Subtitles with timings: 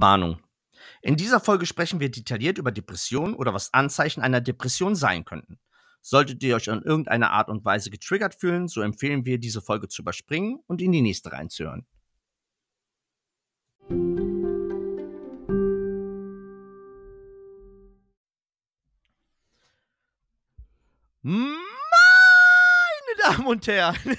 [0.00, 0.38] Warnung.
[1.02, 5.58] In dieser Folge sprechen wir detailliert über Depressionen oder was Anzeichen einer Depression sein könnten.
[6.00, 9.88] Solltet ihr euch in irgendeiner Art und Weise getriggert fühlen, so empfehlen wir, diese Folge
[9.88, 11.84] zu überspringen und in die nächste reinzuhören.
[21.22, 21.56] Meine
[23.22, 23.96] Damen und Herren,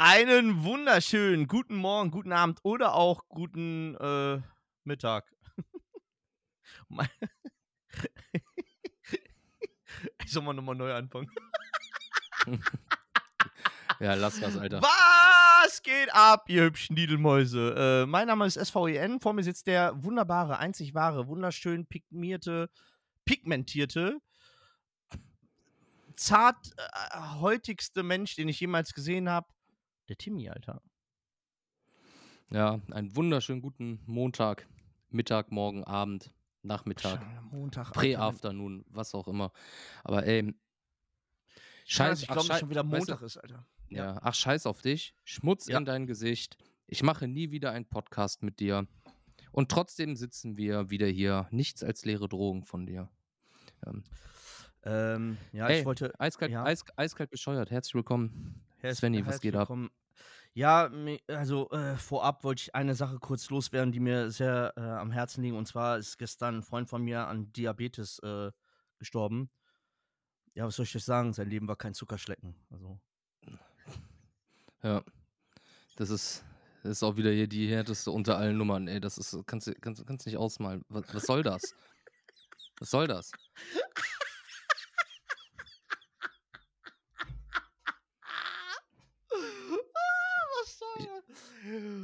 [0.00, 4.40] einen wunderschönen guten Morgen, guten Abend oder auch guten äh,
[4.82, 5.30] Mittag.
[10.24, 11.30] ich soll mal nochmal neu anfangen.
[14.00, 14.80] ja, lass das, Alter.
[14.80, 18.04] Was geht ab, ihr hübschen Niedelmäuse?
[18.04, 19.20] Äh, mein Name ist SVEN.
[19.20, 22.70] Vor mir sitzt der wunderbare, einzig wahre, wunderschön pigmierte,
[23.26, 24.18] pigmentierte,
[26.16, 29.46] zart äh, heutigste Mensch, den ich jemals gesehen habe.
[30.10, 30.82] Der Timmy, Alter.
[32.50, 34.66] Ja, einen wunderschönen guten Montag,
[35.08, 39.52] Mittag, Morgen, Abend, Nachmittag, Montag, Prä-Afternoon, was auch immer.
[40.02, 40.52] Aber ey,
[41.86, 43.64] Scheiß, ich ach, glaube, schei- schon wieder weißt du, Montag ist, Alter.
[43.88, 45.78] ja, ach, scheiß auf dich, Schmutz Ja.
[45.78, 46.58] in dein Gesicht.
[46.88, 48.88] Ich mache nie wieder einen Podcast mit dir.
[49.52, 51.46] Und trotzdem sitzen wir wieder hier.
[51.52, 53.08] Nichts als leere Drogen von dir.
[53.86, 54.02] Ähm,
[54.82, 56.18] Ähm, ja, Hey, ich wollte.
[56.18, 56.64] eiskalt, ja.
[56.64, 57.70] eis, eiskalt bescheuert.
[57.70, 58.64] Herzlich willkommen.
[58.78, 59.68] Herz- Svenny, was herzlich geht ab?
[60.52, 60.90] Ja,
[61.28, 65.42] also äh, vorab wollte ich eine Sache kurz loswerden, die mir sehr äh, am Herzen
[65.42, 65.54] liegt.
[65.54, 68.50] Und zwar ist gestern ein Freund von mir an Diabetes äh,
[68.98, 69.50] gestorben.
[70.54, 71.32] Ja, was soll ich euch sagen?
[71.32, 72.54] Sein Leben war kein Zuckerschlecken.
[72.70, 73.00] Also,
[74.82, 75.04] Ja.
[75.96, 76.44] Das ist,
[76.82, 79.00] das ist auch wieder hier die härteste unter allen Nummern, ey.
[79.00, 80.82] Das ist, kannst du kannst, kannst nicht ausmalen.
[80.88, 81.62] Was, was soll das?
[82.78, 83.30] Was soll das?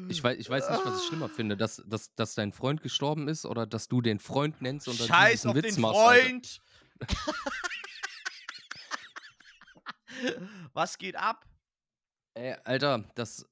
[0.08, 3.28] Ich weiß, ich weiß nicht, was ich schlimmer finde, dass, dass, dass dein Freund gestorben
[3.28, 6.00] ist oder dass du den Freund nennst und dann Scheiß diesen auf Witz den machst.
[6.00, 6.60] Freund!
[10.72, 11.46] was geht ab?
[12.34, 13.46] Ey, Alter, das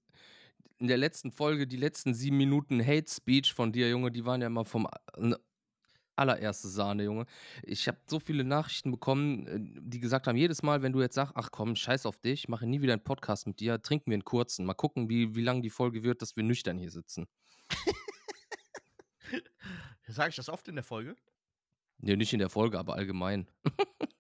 [0.79, 4.41] in der letzten Folge, die letzten sieben Minuten Hate Speech von dir, Junge, die waren
[4.41, 5.37] ja immer vom a-
[6.17, 7.27] allererste Sahne, Junge.
[7.63, 11.15] Ich habe so viele Nachrichten bekommen, äh, die gesagt haben, jedes Mal, wenn du jetzt
[11.15, 14.17] sagst, ach komm, scheiß auf dich, mache nie wieder einen Podcast mit dir, trinken wir
[14.17, 14.67] einen kurzen.
[14.67, 17.27] Mal gucken, wie, wie lang die Folge wird, dass wir nüchtern hier sitzen.
[20.07, 21.17] Sage ich das oft in der Folge?
[21.99, 23.49] Nee, nicht in der Folge, aber allgemein.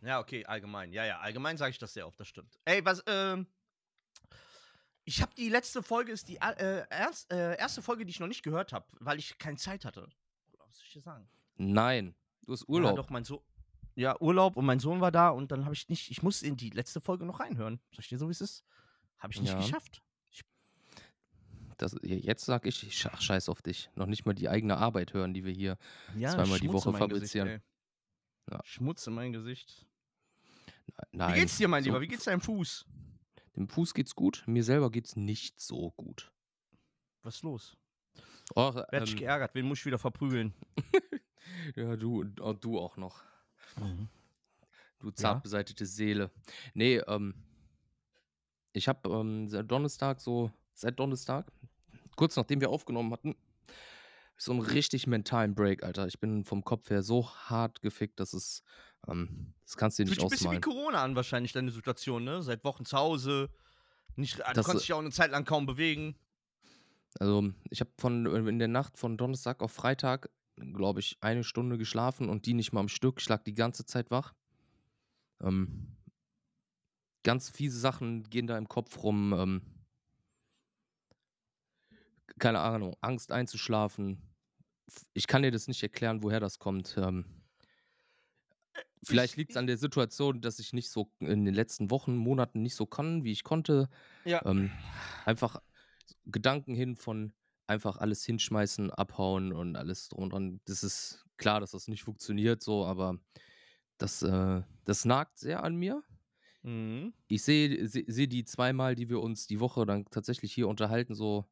[0.00, 0.92] Ja, okay, allgemein.
[0.92, 2.58] Ja, ja, allgemein sage ich das sehr oft, das stimmt.
[2.64, 3.46] Ey, was, ähm.
[5.04, 8.26] Ich habe die letzte Folge, ist die äh, erst, äh, erste Folge, die ich noch
[8.26, 10.08] nicht gehört habe, weil ich keine Zeit hatte.
[10.68, 11.28] Was soll ich dir sagen?
[11.56, 12.96] Nein, du hast Ja, Urlaub.
[12.96, 13.40] doch, mein Sohn.
[13.96, 16.56] Ja, Urlaub und mein Sohn war da und dann habe ich nicht, ich muss in
[16.56, 17.80] die letzte Folge noch reinhören.
[17.90, 18.64] Soll ich dir so, wie es ist?
[19.18, 19.58] Habe ich nicht Ja.
[19.58, 20.02] geschafft.
[21.78, 23.88] Das, jetzt sag ich, ich ach, scheiß auf dich.
[23.94, 25.78] Noch nicht mal die eigene Arbeit hören, die wir hier.
[26.16, 27.62] Ja, Zweimal die Woche fabrizieren.
[28.50, 28.60] Ja.
[28.64, 29.86] Schmutz in mein Gesicht.
[31.12, 31.34] Nein.
[31.34, 32.00] Wie geht's dir, mein so- Lieber?
[32.00, 32.84] Wie geht's deinem Fuß?
[33.54, 36.32] Dem Fuß geht's gut, mir selber geht's nicht so gut.
[37.22, 37.76] Was ist los?
[38.54, 39.54] Och, Wer hat ähm, geärgert?
[39.54, 40.54] Wen muss ich wieder verprügeln?
[41.76, 43.22] ja, du, oh, du auch noch.
[43.76, 44.08] Mhm.
[45.00, 46.30] Du zart beseitete Seele.
[46.74, 47.34] Nee, ähm,
[48.72, 51.52] ich habe ähm, seit Donnerstag so, seit Donnerstag,
[52.16, 53.36] kurz nachdem wir aufgenommen hatten,
[54.36, 56.06] so einen richtig mentalen Break, Alter.
[56.06, 58.62] Ich bin vom Kopf her so hart gefickt, dass es,
[59.08, 60.84] ähm, das kannst du dir Fühlt nicht sich ein bisschen wie ausmalen.
[60.84, 62.42] Corona an, wahrscheinlich, deine Situation, ne?
[62.42, 63.50] Seit Wochen zu Hause.
[64.16, 66.16] Nicht, du Das, konntest dich auch eine Zeit lang kaum bewegen.
[67.18, 71.76] Also, ich habe von in der Nacht von Donnerstag auf Freitag, glaube ich, eine Stunde
[71.78, 73.20] geschlafen und die nicht mal am Stück.
[73.20, 74.34] Ich lag die ganze Zeit wach.
[75.40, 75.96] Ähm,
[77.24, 79.34] ganz fiese Sachen gehen da im Kopf rum.
[79.36, 79.62] Ähm,
[82.38, 84.22] keine Ahnung, Angst einzuschlafen.
[85.12, 86.96] Ich kann dir das nicht erklären, woher das kommt.
[86.98, 87.24] Ähm,
[89.02, 92.16] vielleicht ich- liegt es an der Situation, dass ich nicht so in den letzten Wochen,
[92.16, 93.88] Monaten nicht so kann, wie ich konnte.
[94.24, 94.44] Ja.
[94.46, 94.70] Ähm,
[95.24, 95.60] einfach
[96.28, 97.32] Gedanken hin von
[97.66, 100.60] einfach alles hinschmeißen, abhauen und alles drum und dran.
[100.64, 103.18] Das ist klar, dass das nicht funktioniert so, aber
[103.98, 106.02] das, äh, das nagt sehr an mir.
[106.62, 107.12] Mhm.
[107.28, 111.14] Ich sehe seh, seh die zweimal, die wir uns die Woche dann tatsächlich hier unterhalten,
[111.14, 111.46] so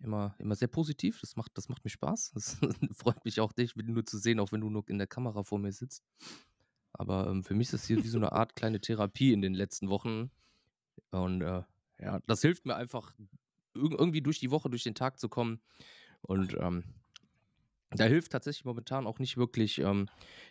[0.00, 1.20] immer, immer sehr positiv.
[1.20, 2.32] Das macht, das macht mir Spaß.
[2.34, 2.58] Das
[2.92, 5.58] freut mich auch, dich nur zu sehen, auch wenn du nur in der Kamera vor
[5.58, 6.02] mir sitzt.
[6.92, 9.54] Aber ähm, für mich ist das hier wie so eine Art kleine Therapie in den
[9.54, 10.30] letzten Wochen.
[11.10, 11.62] Und äh,
[11.98, 13.14] ja, das hilft mir einfach,
[13.76, 15.60] irgendwie durch die Woche, durch den Tag zu kommen.
[16.22, 16.84] Und ähm,
[17.90, 20.08] da hilft tatsächlich momentan auch nicht wirklich ähm,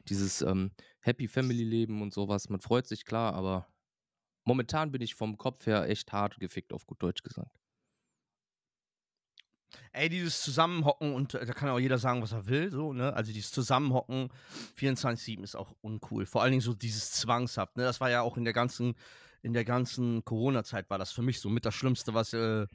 [0.07, 2.49] dieses ähm, Happy Family Leben und sowas.
[2.49, 3.67] Man freut sich klar, aber
[4.45, 7.59] momentan bin ich vom Kopf her echt hart gefickt, auf gut Deutsch gesagt.
[9.91, 13.13] Ey, dieses Zusammenhocken und äh, da kann auch jeder sagen, was er will, so, ne?
[13.13, 14.29] Also dieses Zusammenhocken
[14.77, 16.25] 24-7 ist auch uncool.
[16.25, 17.83] Vor allen Dingen so dieses Zwangshaft, ne?
[17.83, 18.95] Das war ja auch in der ganzen,
[19.41, 22.67] in der ganzen Corona-Zeit war das für mich so mit das Schlimmste, was, äh,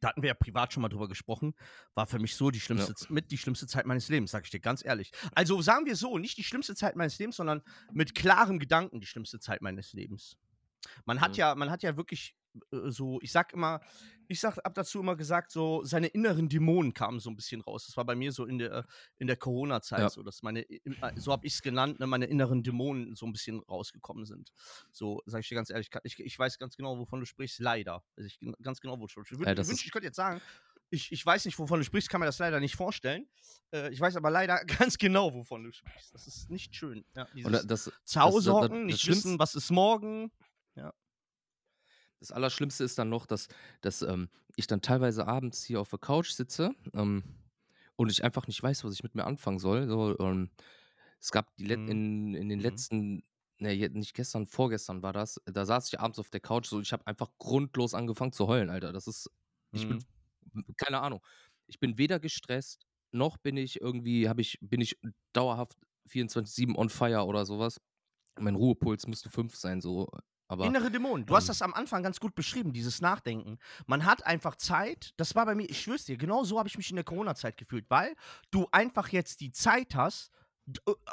[0.00, 1.54] da hatten wir ja privat schon mal drüber gesprochen,
[1.94, 3.06] war für mich so die schlimmste, Ja.
[3.08, 5.12] mit die schlimmste Zeit meines Lebens, sag ich dir ganz ehrlich.
[5.34, 7.62] Also sagen wir so, nicht die schlimmste Zeit meines Lebens, sondern
[7.92, 10.36] mit klarem Gedanken die schlimmste Zeit meines Lebens.
[11.04, 11.36] Man hat Mhm.
[11.38, 12.34] ja, man hat ja wirklich
[12.70, 13.80] so, ich sag immer,
[14.28, 17.86] ich sag, hab dazu immer gesagt, so seine inneren Dämonen kamen so ein bisschen raus.
[17.86, 18.84] Das war bei mir so in der,
[19.18, 20.10] in der Corona-Zeit Ja.
[20.10, 20.80] so, dass meine, äh,
[21.16, 24.52] so habe ich es genannt, ne, meine inneren Dämonen so ein bisschen rausgekommen sind.
[24.92, 28.04] So, sag ich dir ganz ehrlich, ich, ich weiß ganz genau, wovon du sprichst, leider.
[28.16, 29.32] Also ich ganz genau, wovon du sprichst.
[29.32, 30.40] Ich, Ja, würd- das ich ich könnte jetzt sagen,
[30.90, 33.28] ich, ich weiß nicht, wovon du sprichst, kann mir das leider nicht vorstellen.
[33.72, 34.62] Äh, ich weiß aber leider
[34.94, 36.14] ganz genau, wovon du sprichst.
[36.14, 37.04] Das ist nicht schön.
[37.14, 40.30] Ja, dieses da- das, das- das- das nicht wissen, was ist morgen.
[42.20, 43.48] Das Allerschlimmste ist dann noch, dass,
[43.80, 47.22] dass ähm, ich dann teilweise abends hier auf der Couch sitze ähm,
[47.96, 49.86] und ich einfach nicht weiß, was ich mit mir anfangen soll.
[49.88, 50.50] So, ähm,
[51.20, 51.88] es gab die Let Mhm.
[51.88, 52.60] in, in den Mhm.
[52.60, 53.22] letzten,
[53.58, 56.92] ne, nicht gestern, vorgestern war das, da saß ich abends auf der Couch, so ich
[56.92, 58.92] habe einfach grundlos angefangen zu heulen, Alter.
[58.92, 59.30] Das ist,
[59.72, 59.98] ich Mhm.
[59.98, 60.04] bin,
[60.76, 61.20] keine Ahnung,
[61.66, 64.98] ich bin weder gestresst, noch bin ich irgendwie, habe ich, bin ich
[65.32, 67.80] dauerhaft 24-7 on fire oder sowas.
[68.38, 70.08] Mein Ruhepuls müsste 5 sein, so.
[70.48, 71.26] Aber Innere Dämonen.
[71.26, 73.58] Du hast ähm, das am Anfang ganz gut beschrieben, dieses Nachdenken.
[73.86, 76.76] Man hat einfach Zeit, das war bei mir, ich schwör's dir, genau so habe ich
[76.78, 78.16] mich in der Corona-Zeit gefühlt, weil
[78.50, 80.32] du einfach jetzt die Zeit hast,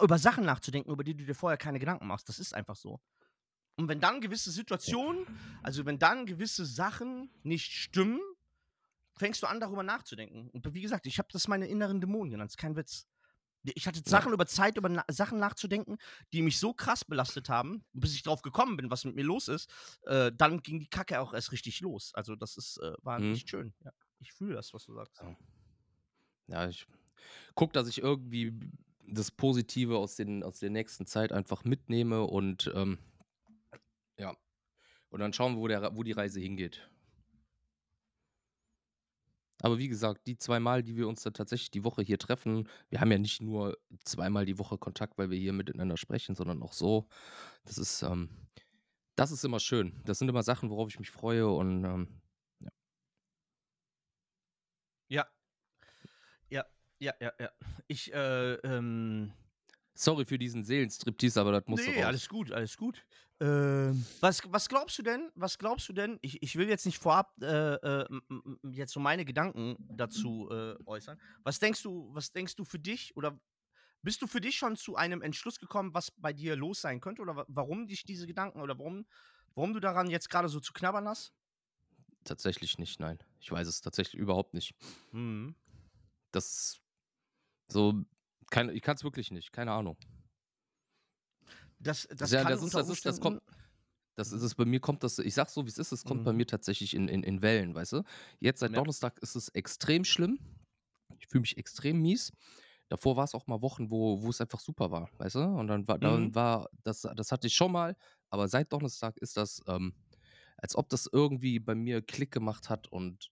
[0.02, 2.28] über Sachen nachzudenken, über die du dir vorher keine Gedanken machst.
[2.30, 3.00] Das ist einfach so.
[3.78, 5.26] Und wenn dann gewisse Situationen,
[5.62, 8.22] also wenn dann gewisse Sachen nicht stimmen,
[9.18, 10.50] fängst du an, darüber nachzudenken.
[10.50, 13.08] Und wie gesagt, ich habe das meine inneren Dämonen genannt, das ist kein Witz.
[13.74, 14.02] Ich hatte.
[14.06, 15.98] Sachen über Zeit, über na Sachen nachzudenken,
[16.34, 19.48] die mich so krass belastet haben, bis ich drauf gekommen bin, was mit mir los
[19.48, 19.70] ist.
[20.04, 22.14] Äh, dann ging die Kacke auch erst richtig los.
[22.14, 23.32] Also das ist, äh, war Mhm.
[23.32, 23.74] nicht schön.
[23.84, 23.92] Ja.
[24.20, 25.22] Ich fühle das, was du sagst.
[26.48, 26.68] Ja.
[26.68, 26.86] Ich
[27.56, 28.54] gucke, dass ich irgendwie
[29.08, 32.98] das Positive aus, den, aus der nächsten Zeit einfach mitnehme und ähm,
[34.18, 34.36] ja.
[35.10, 36.90] Und dann schauen wir, wo, der, wo die Reise hingeht.
[39.62, 43.00] Aber wie gesagt, die zweimal, die wir uns dann tatsächlich die Woche hier treffen, wir
[43.00, 46.74] haben ja nicht nur zweimal die Woche Kontakt, weil wir hier miteinander sprechen, sondern auch
[46.74, 47.08] so.
[47.66, 48.30] Das ist, ähm,
[49.16, 50.02] das ist immer schön.
[50.06, 52.22] Das sind immer Sachen, worauf ich mich freue und ähm,
[55.08, 55.26] Ja.
[56.50, 56.66] Ja,
[57.00, 57.50] ja, ja, ja.
[57.88, 59.32] Ich, äh, ähm.
[59.94, 62.06] sorry für diesen Seelenstriptease, aber das muss Nee, raus.
[62.06, 63.06] alles gut, alles gut.
[63.42, 65.30] Ähm, was, was glaubst du denn?
[65.36, 66.20] Was glaubst du denn?
[66.22, 68.06] Ich, ich will jetzt nicht vorab äh, äh,
[68.72, 71.20] jetzt so meine Gedanken dazu äh, äußern.
[71.44, 73.38] Was denkst du, was denkst du für dich oder
[74.04, 77.22] bist du für dich schon zu einem Entschluss gekommen, was bei dir los sein könnte
[77.22, 79.06] oder wa- warum dich diese Gedanken oder warum,
[79.56, 81.34] warum du daran jetzt gerade so zu knabbern hast?
[82.24, 83.20] Tatsächlich nicht, nein.
[83.40, 84.74] Ich weiß es tatsächlich überhaupt nicht.
[85.12, 85.56] Mhm.
[86.32, 86.82] Das ist
[87.68, 88.04] so,
[88.52, 89.98] keine, ich kann es wirklich nicht, keine Ahnung.
[91.86, 93.42] Das, das ja, kann das ist, das ist, das kommt,
[94.16, 96.24] das ist es bei mir kommt das, ich sag so wie es ist, es kommt
[96.24, 96.34] bei Mhm.
[96.34, 98.04] mir tatsächlich in, in, in Wellen, weißt du?
[98.40, 98.80] Jetzt seit Ja.
[98.80, 100.40] Donnerstag ist es extrem schlimm.
[101.20, 102.32] Ich fühle mich extrem mies.
[102.90, 105.42] Davor war es auch mal Wochen, wo, wo es einfach super war, weißt du?
[105.42, 106.36] Und dann war, dann Mhm.
[106.36, 107.96] war, das, das hatte ich schon mal,
[108.30, 109.96] aber seit Donnerstag ist das, ähm,
[110.58, 113.30] als ob das irgendwie bei mir Klick gemacht hat und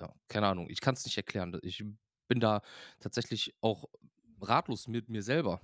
[0.00, 1.58] ja, keine Ahnung, ich kann es nicht erklären.
[1.62, 1.84] Ich
[2.28, 2.62] bin da
[3.00, 3.86] tatsächlich auch
[4.40, 5.62] ratlos mit mir selber.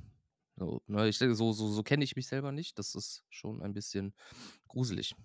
[0.63, 2.79] So, ne, ich denke, so, so, so kenne ich mich selber nicht.
[2.79, 4.15] Das ist schon ein bisschen
[4.69, 5.17] gruselig.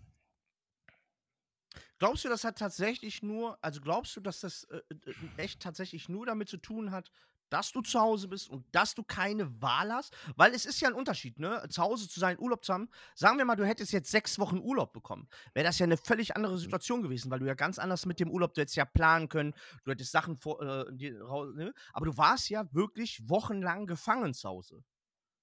[1.99, 6.09] Glaubst du, das hat tatsächlich nur, also glaubst du, dass das äh, äh, echt tatsächlich
[6.09, 7.11] nur damit zu tun hat,
[7.51, 10.15] dass du zu Hause bist und dass du keine Wahl hast?
[10.35, 11.63] Weil es ist ja ein Unterschied, ne?
[11.69, 12.89] Zu Hause zu sein, Urlaub zu haben.
[13.13, 15.27] Sagen wir mal, du hättest jetzt sechs Wochen Urlaub bekommen.
[15.53, 18.31] Wäre das ja eine völlig andere Situation gewesen, weil du ja ganz anders mit dem
[18.31, 19.53] Urlaub, du hättest ja planen können,
[19.83, 21.75] du hättest Sachen vor, äh, dir raus, ne?
[21.93, 24.83] Aber du warst ja wirklich wochenlang gefangen zu Hause.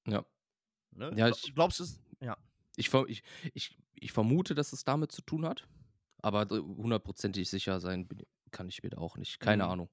[0.06, 0.24] Ja.
[0.92, 1.12] Ne?
[1.16, 2.00] Ja, ich- Glaubst du es?
[2.20, 2.36] Ja.
[2.76, 3.22] Ich, ich,
[3.54, 5.66] ich, ich vermute, dass es damit zu tun hat.
[6.18, 8.08] Aber hundertprozentig sicher sein
[8.50, 9.40] kann ich mir da auch nicht.
[9.40, 9.70] Keine Mhm.
[9.70, 9.90] Ahnung.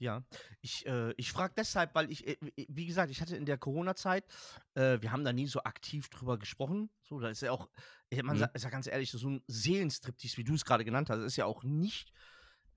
[0.00, 0.22] Ja,
[0.60, 2.36] ich, äh, ich frage deshalb, weil ich, äh,
[2.68, 4.24] wie gesagt, ich hatte in der Corona-Zeit,
[4.74, 6.88] äh, wir haben da nie so aktiv drüber gesprochen.
[7.02, 7.68] So, da ist ja auch,
[8.10, 8.46] äh, man Mhm.
[8.54, 11.46] ist ja ganz ehrlich, so ein Seelenstriptease, wie du es gerade genannt hast, ist ja
[11.46, 12.12] auch nicht,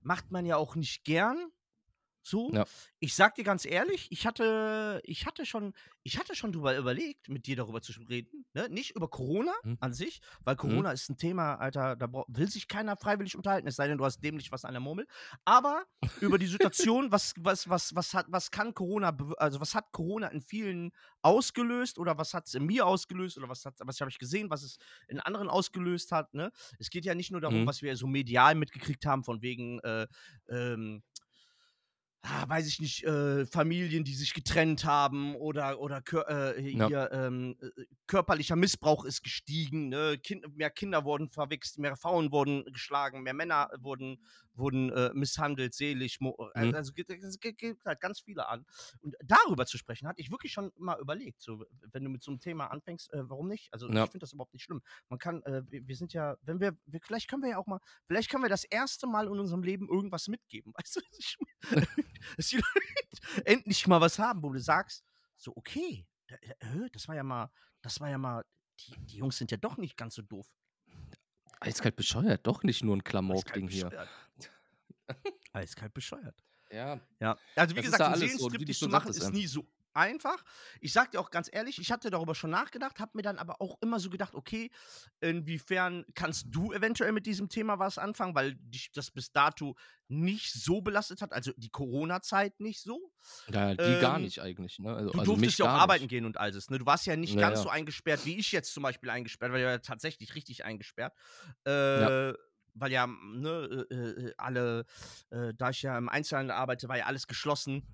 [0.00, 1.52] macht man ja auch nicht gern.
[2.22, 2.66] So, Ja.
[3.00, 5.74] ich sag dir ganz ehrlich, ich hatte, ich hatte schon,
[6.04, 8.44] ich hatte schon drüber überlegt, mit dir darüber zu reden.
[8.54, 8.68] Ne?
[8.68, 9.78] Nicht über Corona Mhm.
[9.80, 10.82] an sich, weil Mhm.
[10.82, 14.04] Corona ist ein Thema, Alter, da will sich keiner freiwillig unterhalten, es sei denn, du
[14.04, 15.06] hast dämlich was an der Murmel.
[15.44, 15.84] Aber
[16.20, 20.28] über die Situation, was, was, was, was, hat, was kann Corona, also was hat Corona
[20.28, 24.08] in vielen ausgelöst oder was hat es in mir ausgelöst oder was, hat, was habe
[24.10, 24.76] ich gesehen, was es
[25.08, 26.32] in anderen ausgelöst hat.
[26.32, 26.52] Ne?
[26.78, 27.66] Es geht ja nicht nur darum, Mhm.
[27.66, 30.06] was wir so medial mitgekriegt haben, von wegen, äh,
[30.48, 31.02] ähm,
[32.22, 36.86] ah, weiß ich nicht, äh, Familien, die sich getrennt haben oder, oder äh, Ja.
[36.86, 40.18] hier, ähm, äh, körperlicher Missbrauch ist gestiegen, ne?
[40.22, 44.18] kind, mehr Kinder wurden verwichst, mehr Frauen wurden geschlagen, mehr Männer wurden,
[44.54, 46.74] wurden äh, misshandelt, seelisch, mo- äh, Mhm.
[46.74, 48.64] also es gibt, halt ganz viele an.
[49.00, 52.30] Und darüber zu sprechen, hatte ich wirklich schon mal überlegt, so, wenn du mit so
[52.30, 53.72] einem Thema anfängst, äh, warum nicht?
[53.72, 54.04] Also Ja.
[54.04, 54.82] ich finde das überhaupt nicht schlimm.
[55.08, 57.66] Man kann, äh, wir, wir sind ja, wenn wir, wir, vielleicht können wir ja auch
[57.66, 61.00] mal, vielleicht können wir das erste Mal in unserem Leben irgendwas mitgeben, weißt du?
[62.36, 65.04] dass die Leute endlich mal was haben, wo du sagst,
[65.36, 67.50] so, okay, äh, das war ja mal,
[67.82, 68.44] das war ja mal,
[68.80, 70.46] die, die Jungs sind ja doch nicht ganz so doof.
[71.60, 74.08] Eiskalt bescheuert, doch nicht nur ein Klamauk-Ding hier.
[75.52, 76.42] Eiskalt bescheuert.
[76.70, 77.00] Ja.
[77.20, 80.42] Ja, also wie Das gesagt, einen alles so, zu machen ist nie so einfach.
[80.80, 83.60] Ich sag dir auch ganz ehrlich, ich hatte darüber schon nachgedacht, habe mir dann aber
[83.60, 84.70] auch immer so gedacht, okay,
[85.20, 89.76] inwiefern kannst du eventuell mit diesem Thema was anfangen, weil dich das bis dato
[90.08, 93.12] nicht so belastet hat, also die Corona-Zeit nicht so.
[93.46, 94.78] Ja, die gar Ähm, nicht eigentlich.
[94.78, 94.94] Ne?
[94.94, 96.08] Also, Du also durftest ja auch gar arbeiten nicht.
[96.08, 96.70] gehen und all das.
[96.70, 96.78] Ne?
[96.78, 99.60] Du warst ja nicht Ja, ganz so eingesperrt, wie ich jetzt zum Beispiel eingesperrt, weil
[99.60, 101.14] ich war ja tatsächlich richtig eingesperrt.
[101.66, 102.10] Äh, Ja.
[102.74, 104.84] Weil ja, ne, äh, äh, alle,
[105.30, 107.86] äh, da ich ja im Einzelhandel arbeite, war ja alles geschlossen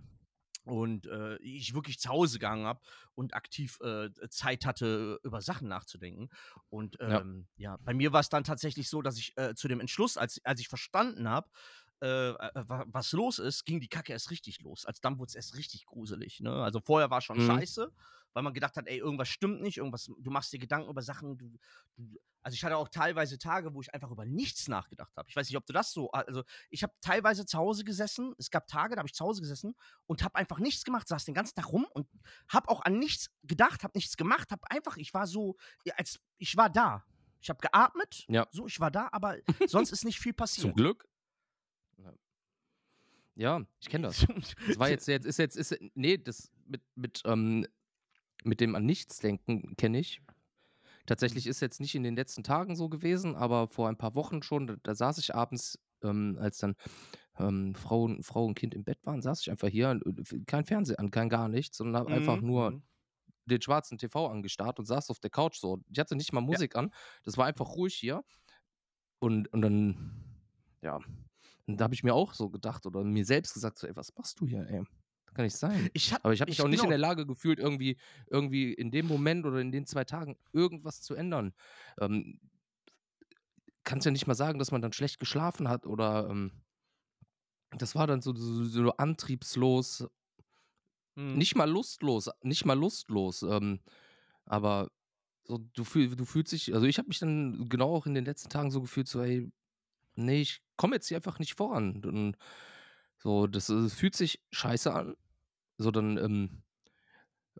[0.65, 2.81] und äh, ich wirklich zu Hause gegangen habe
[3.15, 6.29] und aktiv äh, Zeit hatte, über Sachen nachzudenken.
[6.69, 7.23] Und Ja.
[7.23, 7.79] ähm, ja.
[7.85, 10.61] bei mir war es dann tatsächlich so, dass ich äh, zu dem Entschluss, als, als
[10.61, 11.49] ich verstanden habe,
[12.03, 12.35] äh, äh,
[12.69, 14.85] wa- was los ist, ging die Kacke erst richtig los.
[14.85, 16.41] Als dann wurde es erst richtig gruselig.
[16.41, 16.53] Ne?
[16.53, 17.41] Also vorher war schon Mhm.
[17.41, 17.93] scheiße,
[18.39, 21.37] weil man gedacht hat, ey, irgendwas stimmt nicht, irgendwas, du machst dir Gedanken über Sachen,
[21.37, 21.59] du,
[21.97, 25.29] du, also ich hatte auch teilweise Tage, wo ich einfach über nichts nachgedacht habe.
[25.29, 28.53] Ich weiß nicht, ob du das so, also ich habe teilweise zu Hause gesessen, es
[28.53, 29.75] gab Tage, da habe ich zu Hause gesessen
[30.07, 32.07] und habe einfach nichts gemacht, saß den ganzen Tag rum und
[32.49, 35.57] habe auch an nichts gedacht, habe nichts gemacht, habe einfach, ich war so,
[35.97, 37.05] als ich war da.
[37.41, 38.47] Ich habe geatmet, Ja.
[38.53, 39.37] so, ich war da, aber
[39.69, 40.77] sonst ist nicht viel Zum passiert.
[40.77, 41.09] Glück.
[41.97, 42.13] Ja.
[43.35, 44.25] Ja, ich kenne das.
[44.69, 47.67] Das war jetzt, jetzt ist jetzt, ist, nee, das mit, mit, ähm,
[48.45, 50.23] mit dem an nichts denken kenne ich.
[51.07, 54.43] Tatsächlich ist jetzt nicht in den letzten Tagen so gewesen, aber vor ein paar Wochen
[54.43, 56.77] schon, da, da saß ich abends, ähm, als dann
[57.39, 60.65] ähm, Frau, und- Frau und Kind im Bett waren, saß ich einfach hier, äh, kein
[60.65, 62.83] Fernseher an, kein gar nichts, sondern habe einfach Mhm, nur mhm.
[63.47, 65.81] den schwarzen TV angestarrt und saß auf der Couch so.
[65.93, 66.93] Ich hatte nicht mal Musik an,
[67.25, 68.25] das war einfach ruhig hier.
[69.21, 70.25] Und, und dann,
[70.83, 70.97] ja,
[71.67, 74.15] und da habe ich mir auch so gedacht oder mir selbst gesagt, so, ey, was
[74.17, 74.83] machst du hier, ey?
[75.39, 75.91] Das kann nicht sein.
[75.93, 77.97] Ich hab, Aber ich habe mich auch nicht in genau, der Lage gefühlt, irgendwie,
[78.29, 81.55] irgendwie in dem Moment oder in den zwei Tagen irgendwas zu ändern.
[82.01, 82.41] Ähm,
[83.85, 86.53] kannst ja nicht mal sagen, dass man dann schlecht geschlafen hat oder ähm,
[87.71, 90.09] das war dann so, so, so antriebslos,
[91.17, 91.37] Mhm.
[91.37, 93.43] nicht mal lustlos, nicht mal lustlos.
[93.43, 93.81] Ähm,
[94.45, 94.91] aber
[95.45, 98.25] so, du, fühl, du fühlst dich, also ich habe mich dann genau auch in den
[98.25, 99.51] letzten Tagen so gefühlt, so, ey,
[100.15, 102.05] nee, ich komme jetzt hier einfach nicht voran.
[102.05, 102.37] Und
[103.19, 105.17] so, das, äh, fühlt sich scheiße an.
[105.79, 106.63] So, dann ähm,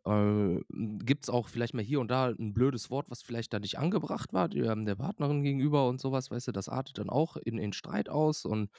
[0.05, 0.61] äh,
[1.05, 3.79] gibt es auch vielleicht mal hier und da ein blödes Wort, was vielleicht da nicht
[3.79, 7.59] angebracht war, der, der Partnerin gegenüber und sowas, weißt du, das artet dann auch in,
[7.59, 8.71] in Streit aus und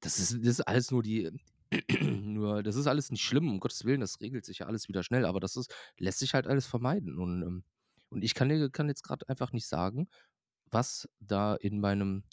[0.00, 1.30] das ist, das ist alles nur die,
[2.00, 5.02] nur, das ist alles nicht schlimm, um Gottes Willen, das regelt sich ja alles wieder
[5.02, 7.64] schnell, aber das ist, lässt sich halt alles vermeiden und, ähm,
[8.08, 10.08] und ich kann, kann jetzt gerade einfach nicht sagen,
[10.70, 12.24] was da in meinem,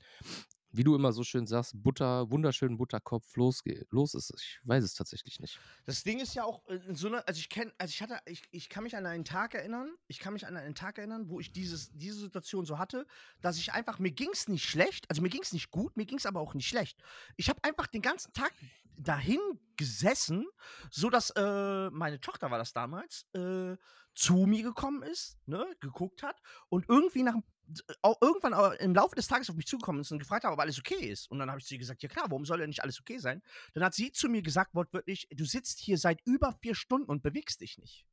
[0.74, 4.34] wie du immer so schön sagst, Butter, wunderschönen Butterkopf losgeht, los ist.
[4.36, 5.60] Ich weiß es tatsächlich nicht.
[5.86, 8.18] Das Ding ist ja auch äh, in so einer, also ich kenne, also ich hatte,
[8.26, 11.30] ich, ich kann mich an einen Tag erinnern, ich kann mich an einen Tag erinnern,
[11.30, 13.06] wo ich dieses, diese Situation so hatte,
[13.40, 16.06] dass ich einfach, mir ging es nicht schlecht, also mir ging es nicht gut, mir
[16.06, 16.98] ging es aber auch nicht schlecht.
[17.38, 18.52] Ich habe einfach den ganzen Tag
[18.98, 19.40] dahin
[19.78, 20.48] gesessen,
[20.90, 23.78] so dass äh, meine Tochter war das damals, äh,
[24.16, 27.36] zu mir gekommen ist, ne, geguckt hat und irgendwie nach
[28.22, 31.08] irgendwann im Laufe des Tages auf mich zugekommen ist und gefragt hat, ob alles okay
[31.10, 31.30] ist.
[31.32, 33.18] Und dann habe ich zu ihr gesagt, ja klar, warum soll denn nicht alles okay
[33.18, 33.42] sein?
[33.74, 37.24] Dann hat sie zu mir gesagt, wortwörtlich, du sitzt hier seit über vier Stunden und
[37.24, 38.06] bewegst dich nicht.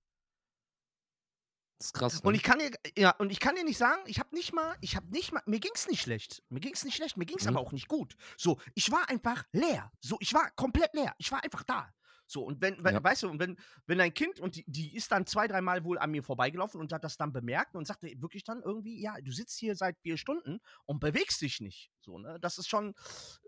[1.79, 2.21] Das ist krass.
[2.21, 2.37] Und Ne?
[2.37, 4.97] ich kann dir, ja, und ich kann dir nicht sagen, ich habe nicht mal, ich
[4.97, 6.43] habe nicht mal, mir ging's nicht schlecht.
[6.51, 7.49] Mir ging's nicht schlecht, mir ging's Mhm.
[7.57, 8.17] aber auch nicht gut.
[8.37, 9.91] So, ich war einfach leer.
[10.01, 11.15] So, ich war komplett leer.
[11.19, 11.91] Ich war einfach da.
[12.31, 13.03] So, und wenn, we Ja.
[13.03, 15.99] weißt du, und wenn, wenn dein Kind, und die, die ist dann zwei, dreimal wohl
[15.99, 19.33] an mir vorbeigelaufen und hat das dann bemerkt und sagte wirklich dann irgendwie, ja, du
[19.33, 21.91] sitzt hier seit vier Stunden und bewegst dich nicht.
[22.01, 22.39] So, ne?
[22.41, 22.95] Das ist schon,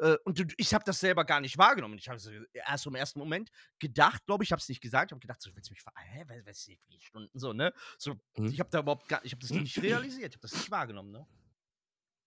[0.01, 1.97] äh, und du, ich habe das selber gar nicht wahrgenommen.
[1.97, 5.11] Ich habe so erst im ersten Moment gedacht, glaube ich, ich habe es nicht gesagt,
[5.11, 7.73] ich habe gedacht, so, willst du mich ver hä, was, was vier Stunden so, ne?
[7.99, 8.49] So, Mhm.
[8.49, 11.13] ich habe da überhaupt gar, ich habe das nicht realisiert, ich habe das nicht wahrgenommen,
[11.13, 11.27] ne?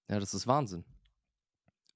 [0.09, 0.85] Ja, das ist Wahnsinn.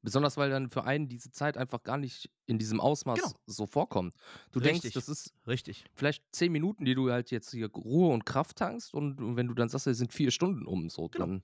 [0.01, 3.39] Besonders weil dann für einen diese Zeit einfach gar nicht in diesem Ausmaß Genau.
[3.47, 4.15] so vorkommt.
[4.51, 4.61] Du Richtig.
[4.61, 5.85] denkst, das ist Richtig.
[5.95, 9.47] vielleicht zehn Minuten, die du halt jetzt hier Ruhe und Kraft tankst und und wenn
[9.47, 11.29] du dann sagst, es sind vier Stunden um, so, Genau.
[11.29, 11.43] dann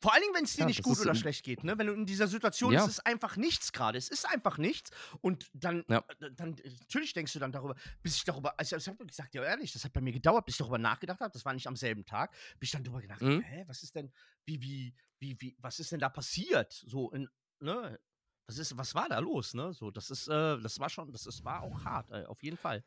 [0.00, 1.78] Vor allen Dingen, wenn es dir Ja, nicht gut oder schlecht geht, ne?
[1.78, 2.76] Wenn du in dieser Situation, Ja.
[2.76, 3.98] es ist einfach nichts gerade.
[3.98, 4.90] Es ist einfach nichts.
[5.20, 6.02] Und dann, Ja.
[6.08, 9.32] äh, dann, äh, natürlich denkst du dann darüber, bis ich darüber, also ich habe gesagt,
[9.36, 11.30] ja ehrlich, das hat bei mir gedauert, bis ich darüber nachgedacht habe.
[11.32, 13.42] Das war nicht am selben Tag, bis ich dann darüber gedacht Mhm.
[13.42, 14.12] hä, was ist denn,
[14.44, 16.72] wie, wie, wie, wie, was ist denn da passiert?
[16.72, 17.28] So, in,
[17.62, 17.98] ne?
[18.46, 19.72] Was ist, was war da los, ne?
[19.72, 22.56] So, das ist, äh, das war schon, das ist, war auch hart, äh, auf jeden
[22.56, 22.84] Fall.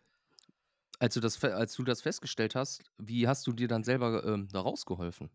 [1.00, 4.48] als du das als du das festgestellt hast, wie hast du dir dann selber, ähm,
[4.51, 5.29] da rausgeholfen?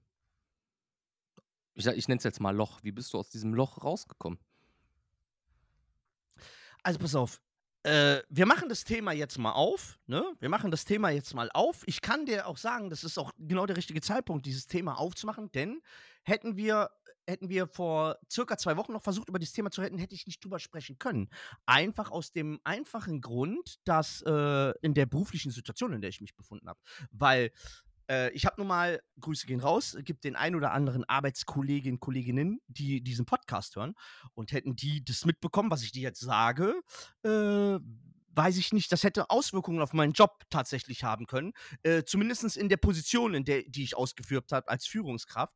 [1.74, 2.80] Ich ich nenne es jetzt mal Loch.
[2.84, 4.38] Wie bist du aus diesem Loch rausgekommen?
[6.82, 7.40] Also pass auf.
[7.82, 10.24] Äh, wir machen das Thema jetzt mal auf, ne?
[10.38, 11.82] Wir machen das Thema jetzt mal auf.
[11.86, 15.50] Ich kann dir auch sagen, das ist auch genau der richtige Zeitpunkt, dieses Thema aufzumachen,
[15.52, 15.80] denn
[16.22, 16.90] hätten wir,
[17.30, 20.26] hätten wir vor circa zwei Wochen noch versucht, über dieses Thema zu reden, hätte ich
[20.26, 21.28] nicht drüber sprechen können.
[21.66, 26.36] Einfach aus dem einfachen Grund, dass äh, in der beruflichen Situation, in der ich mich
[26.36, 26.80] befunden habe.
[27.10, 27.50] Weil
[28.10, 32.60] äh, ich habe nun mal, Grüße gehen raus, gibt den ein oder anderen Arbeitskolleginnen, Kolleginnen,
[32.66, 33.94] die diesen Podcast hören
[34.34, 36.74] und hätten die das mitbekommen, was ich dir jetzt sage,
[37.22, 37.78] äh,
[38.34, 41.52] weiß ich nicht, das hätte Auswirkungen auf meinen Job tatsächlich haben können.
[41.82, 45.54] Äh, Zumindest in der Position, in der die ich ausgeführt habe als Führungskraft,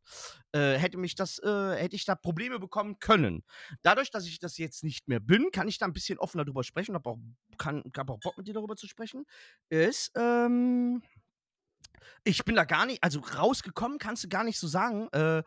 [0.52, 3.45] äh, hätte mich das, äh, hätte ich da Probleme bekommen können.
[3.83, 6.64] Dadurch, dass ich das jetzt nicht mehr bin, kann ich da ein bisschen offener drüber
[6.64, 7.19] sprechen, habe auch,
[7.59, 9.25] kann, hab auch Bock mit dir darüber zu sprechen.
[9.69, 11.02] Ist, ähm,
[12.25, 15.09] ich bin da gar nicht, also rausgekommen kannst du gar nicht so sagen.
[15.12, 15.38] Äh,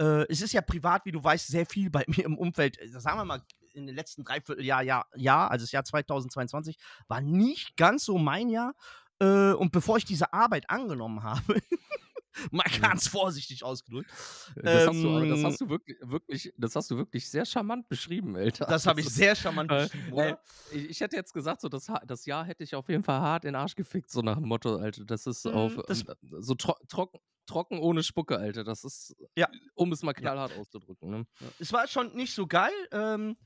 [0.00, 2.80] äh, es ist ja privat, wie du weißt, sehr viel bei mir im Umfeld.
[2.80, 3.42] äh, Sagen wir mal,
[3.74, 6.76] in den letzten Dreivierteljahr, Jahr, Jahr, also das Jahr 2022,
[7.08, 8.74] war nicht ganz so mein Jahr.
[9.20, 11.60] Äh, und bevor ich diese Arbeit angenommen habe,
[12.50, 14.10] mal ganz vorsichtig ausgedrückt,
[14.56, 17.44] Das hast du aber das Ähm, hast du wirklich wirklich das hast du wirklich sehr
[17.44, 18.66] charmant beschrieben, Alter.
[18.66, 20.40] das habe ich sehr charmant äh, beschrieben, oder?
[20.72, 23.44] ich ich hätte jetzt gesagt, so das das Jahr hätte ich auf jeden Fall hart
[23.44, 25.04] in den Arsch gefickt, so nach dem Motto, Alter.
[25.04, 28.64] Das ist auf, Mhm, das, ähm, so tro trocken trocken ohne Spucke, Alter.
[28.64, 30.20] Das ist, ja, um es mal ja.
[30.20, 31.26] knallhart auszudrücken, ne?
[31.40, 31.46] Ja.
[31.58, 32.72] es war schon nicht so geil.
[32.90, 33.36] Ähm,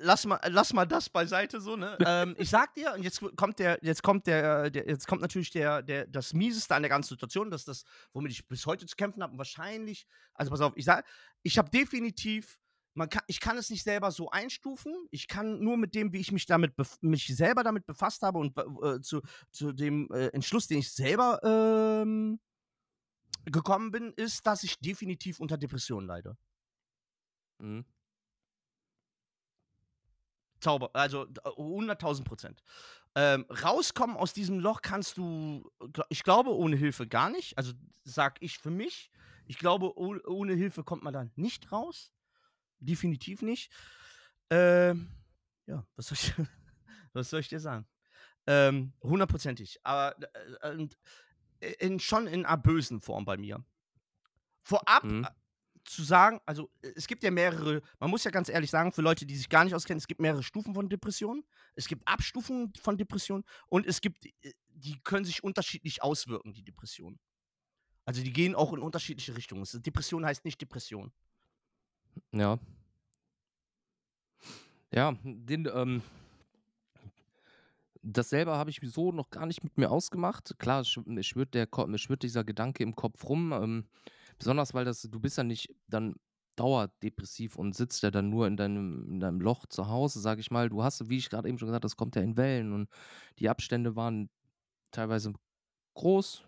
[0.00, 1.96] lass mal, lass mal das beiseite so, ne?
[2.06, 5.50] ähm, ich sag dir, und jetzt kommt der, jetzt kommt der, der jetzt kommt natürlich
[5.50, 8.86] der, der, das Mieseste an der ganzen Situation, das ist das, womit ich bis heute
[8.86, 9.36] zu kämpfen habe.
[9.38, 11.06] Wahrscheinlich, also pass auf, ich sag,
[11.42, 12.58] ich habe definitiv,
[12.94, 14.92] man kann, ich kann es nicht selber so einstufen.
[15.10, 18.56] Ich kann nur mit dem, wie ich mich damit, mich selber damit befasst habe und
[18.58, 19.20] äh, zu,
[19.52, 22.40] zu dem äh, Entschluss, den ich selber ähm,
[23.44, 26.36] gekommen bin, ist, dass ich definitiv unter Depressionen leide.
[27.58, 27.84] Mhm.
[30.60, 32.62] Zauber, also d- 100.000 Prozent.
[33.14, 35.68] Ähm, rauskommen aus diesem Loch kannst du,
[36.08, 37.58] ich glaube, ohne Hilfe gar nicht.
[37.58, 37.72] Also
[38.04, 39.10] sag ich für mich.
[39.46, 42.12] Ich glaube, oh- ohne Hilfe kommt man dann nicht raus.
[42.78, 43.72] Definitiv nicht.
[44.50, 45.10] Ähm,
[45.66, 46.32] ja, was soll ich,
[47.12, 47.86] was soll ich dir sagen?
[48.46, 49.80] Ähm, hundertprozentig.
[49.84, 50.16] Aber
[50.62, 50.86] äh,
[51.60, 53.64] äh, in, schon in einer bösen Form bei mir.
[54.62, 55.26] Vorab Mhm.
[55.84, 59.02] Zu sagen, also äh, es gibt ja mehrere, man muss ja ganz ehrlich sagen, für
[59.02, 62.72] Leute, die sich gar nicht auskennen, es gibt mehrere Stufen von Depressionen, es gibt Abstufungen
[62.80, 67.18] von Depressionen und es gibt, äh, die können sich unterschiedlich auswirken, die Depressionen.
[68.04, 69.62] Also die gehen auch in unterschiedliche Richtungen.
[69.62, 71.12] Es- Depression heißt nicht Depression.
[72.32, 72.58] Ja.
[74.92, 76.02] Ja, den, ähm
[78.02, 80.54] das selber habe ich so noch gar nicht mit mir ausgemacht.
[80.58, 83.84] Klar, mir schwirrt der mir schwirrt dieser Gedanke im Kopf rum, ähm,
[84.40, 86.16] besonders weil das du bist ja nicht dann
[86.56, 90.50] dauerdepressiv und sitzt ja dann nur in deinem in deinem Loch zu Hause, sage ich
[90.52, 90.70] mal.
[90.70, 92.90] Du hast, wie ich gerade eben schon gesagt das kommt ja in Wellen und
[93.40, 94.30] die Abstände waren
[94.92, 95.34] teilweise
[95.96, 96.44] groß,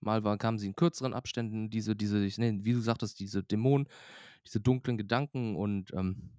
[0.00, 3.44] mal war kamen sie in kürzeren Abständen, diese diese ich nenne wie du sagtest, diese
[3.44, 3.88] Dämonen,
[4.46, 6.32] diese dunklen Gedanken und, ähm,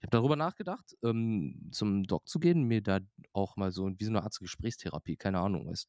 [0.00, 3.00] ich habe darüber nachgedacht, ähm, zum Doc zu gehen, mir da
[3.34, 5.88] auch mal so wie so 'ne Art Gesprächstherapie, keine Ahnung, weißt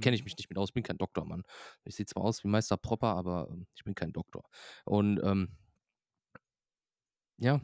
[0.00, 0.24] kenne ich Mhm.
[0.24, 1.42] mich nicht mit aus, bin kein Doktor, Mann.
[1.84, 4.44] Ich sehe zwar aus wie Meister Propper, aber, ähm, ich bin kein Doktor.
[4.84, 5.56] Und, ähm
[7.38, 7.60] ja,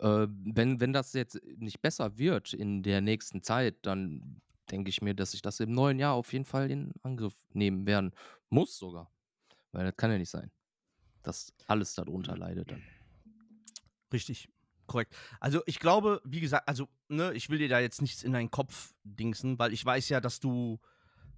[0.00, 5.02] äh, wenn wenn das jetzt nicht besser wird in der nächsten Zeit, dann denke ich
[5.02, 8.12] mir, dass ich das im neuen Jahr auf jeden Fall in Angriff nehmen werden
[8.50, 9.12] muss sogar.
[9.72, 10.52] Weil das kann ja nicht sein,
[11.22, 12.86] dass alles darunter leidet dann.
[14.12, 14.48] Richtig.
[14.86, 15.14] korrekt.
[15.40, 18.50] Also ich glaube, wie gesagt, also, ne, ich will dir da jetzt nichts in deinen
[18.50, 20.80] Kopf dingsen, weil ich weiß ja, dass du,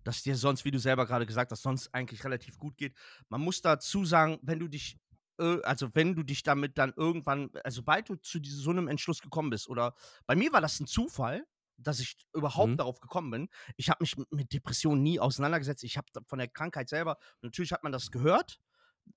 [0.05, 2.97] dass dir sonst, wie du selber gerade gesagt hast, sonst eigentlich relativ gut geht.
[3.29, 4.99] Man muss dazu sagen, wenn du dich,
[5.39, 8.89] äh, also wenn du dich damit dann irgendwann, also sobald du zu diesem, so einem
[8.89, 9.95] Entschluss gekommen bist, oder
[10.27, 11.45] bei mir war das ein Zufall,
[11.77, 12.77] dass ich überhaupt Mhm.
[12.77, 13.49] darauf gekommen bin.
[13.77, 15.83] Ich habe mich mit- mit Depressionen nie auseinandergesetzt.
[15.85, 18.59] Ich habe von der Krankheit selber, natürlich hat man das gehört,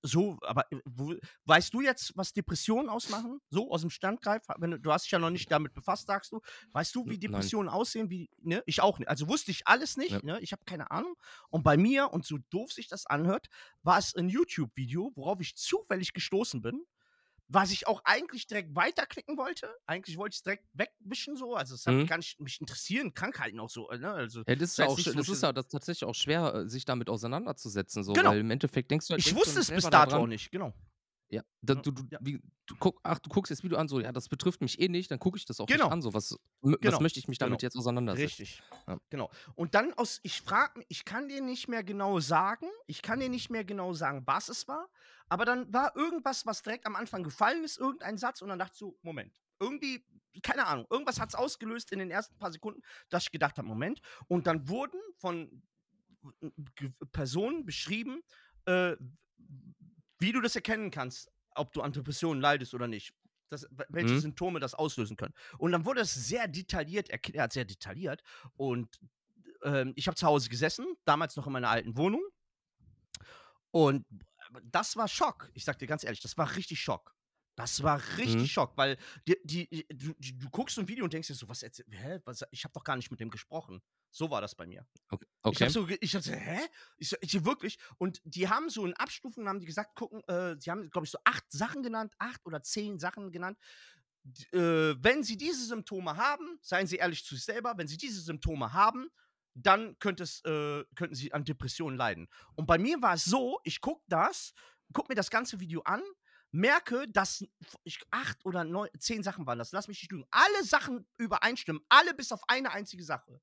[0.02, 1.14] so, aber äh, wo,
[1.46, 3.40] weißt du jetzt, was Depressionen ausmachen?
[3.50, 4.42] So aus dem Standgreif?
[4.58, 6.40] Wenn du, du hast dich ja noch nicht damit befasst, sagst du.
[6.72, 7.20] Weißt du, wie N- nein.
[7.20, 8.10] Depressionen aussehen?
[8.10, 8.62] Wie, ne?
[8.66, 9.08] Ich auch nicht.
[9.08, 10.12] Also wusste ich alles nicht.
[10.12, 10.20] Ja.
[10.22, 10.40] Ne?
[10.40, 11.14] Ich habe keine Ahnung.
[11.50, 13.48] Und bei mir, und so doof sich das anhört,
[13.82, 16.84] war es ein YouTube-Video, worauf ich zufällig gestoßen bin,
[17.48, 19.74] was ich auch eigentlich direkt weiterklicken wollte.
[19.86, 21.54] Eigentlich wollte ich es direkt wegwischen, so.
[21.54, 22.06] Also es hat Mhm.
[22.06, 23.88] gar nicht mich interessieren, Krankheiten auch so.
[23.90, 24.10] Ne?
[24.10, 26.68] Also, Ja, das ist ja auch, das ich ist ja das tatsächlich auch schwer, äh,
[26.68, 28.30] sich damit auseinanderzusetzen, so, Genau.
[28.30, 30.50] weil im Endeffekt denkst du, ich denkst du wusste nicht es bis dato auch nicht,
[30.50, 30.72] genau.
[31.34, 32.18] Ja, da, Ja, du, du, ja.
[32.22, 34.88] wie, du, guck, ach, du guckst das Video an, so, ja, das betrifft mich eh
[34.88, 35.86] nicht, dann gucke ich das auch Genau.
[35.86, 36.30] nicht an, so, was,
[36.62, 36.92] m- Genau.
[36.94, 37.66] was möchte ich mich damit Genau.
[37.66, 38.42] jetzt auseinandersetzen?
[38.42, 38.62] Richtig.
[38.86, 38.98] Ja.
[39.10, 39.30] Genau.
[39.56, 43.18] Und dann aus, ich frage mich, ich kann dir nicht mehr genau sagen, ich kann
[43.18, 44.88] dir nicht mehr genau sagen, was es war,
[45.28, 48.74] aber dann war irgendwas, was direkt am Anfang gefallen ist, irgendein Satz, und dann dachte
[48.74, 50.06] ich so, Moment, irgendwie,
[50.42, 53.66] keine Ahnung, irgendwas hat es ausgelöst in den ersten paar Sekunden, dass ich gedacht habe,
[53.66, 54.00] Moment.
[54.28, 55.62] Und dann wurden von
[56.76, 58.22] Ge- Personen beschrieben,
[58.66, 58.96] äh,
[60.18, 63.14] wie du das erkennen kannst, ob du an Depressionen leidest oder nicht.
[63.50, 64.20] Das, welche Mhm.
[64.20, 65.34] Symptome das auslösen können.
[65.58, 68.22] Und dann wurde es sehr detailliert erklärt, sehr detailliert.
[68.56, 68.98] Und
[69.62, 72.22] ähm, ich habe zu Hause gesessen, damals noch in meiner alten Wohnung.
[73.70, 74.06] Und
[74.62, 75.50] das war Schock.
[75.54, 77.13] Ich sag dir ganz ehrlich, das war richtig Schock.
[77.56, 78.46] Das war richtig Mhm.
[78.46, 78.96] Schock, weil
[79.28, 81.86] die, die, du, die, du guckst so ein Video und denkst dir so, was, erzähl-
[81.88, 83.80] hä, was ich habe doch gar nicht mit dem gesprochen.
[84.10, 84.86] So war das bei mir.
[85.08, 85.26] Okay.
[85.26, 85.64] Ich okay.
[85.64, 86.60] hab so, ich hab so, hä?
[86.96, 87.78] Ich, so, ich wirklich.
[87.98, 91.10] Und die haben so in Abstufungen, haben die gesagt, gucken, äh, sie haben, glaube ich,
[91.10, 93.58] so acht Sachen genannt, acht oder zehn Sachen genannt.
[94.24, 97.96] D- Äh, wenn sie diese Symptome haben, seien sie ehrlich zu sich selber, wenn sie
[97.98, 99.08] diese Symptome haben,
[99.54, 102.28] dann es, äh, könnten sie an Depressionen leiden.
[102.56, 104.52] Und bei mir war es so, ich gucke das,
[104.92, 106.02] guck mir das ganze Video an,
[106.54, 107.44] merke, dass
[108.10, 112.14] acht oder neun, zehn Sachen waren das, lass mich nicht lügen, alle Sachen übereinstimmen, alle
[112.14, 113.40] bis auf eine einzige Sache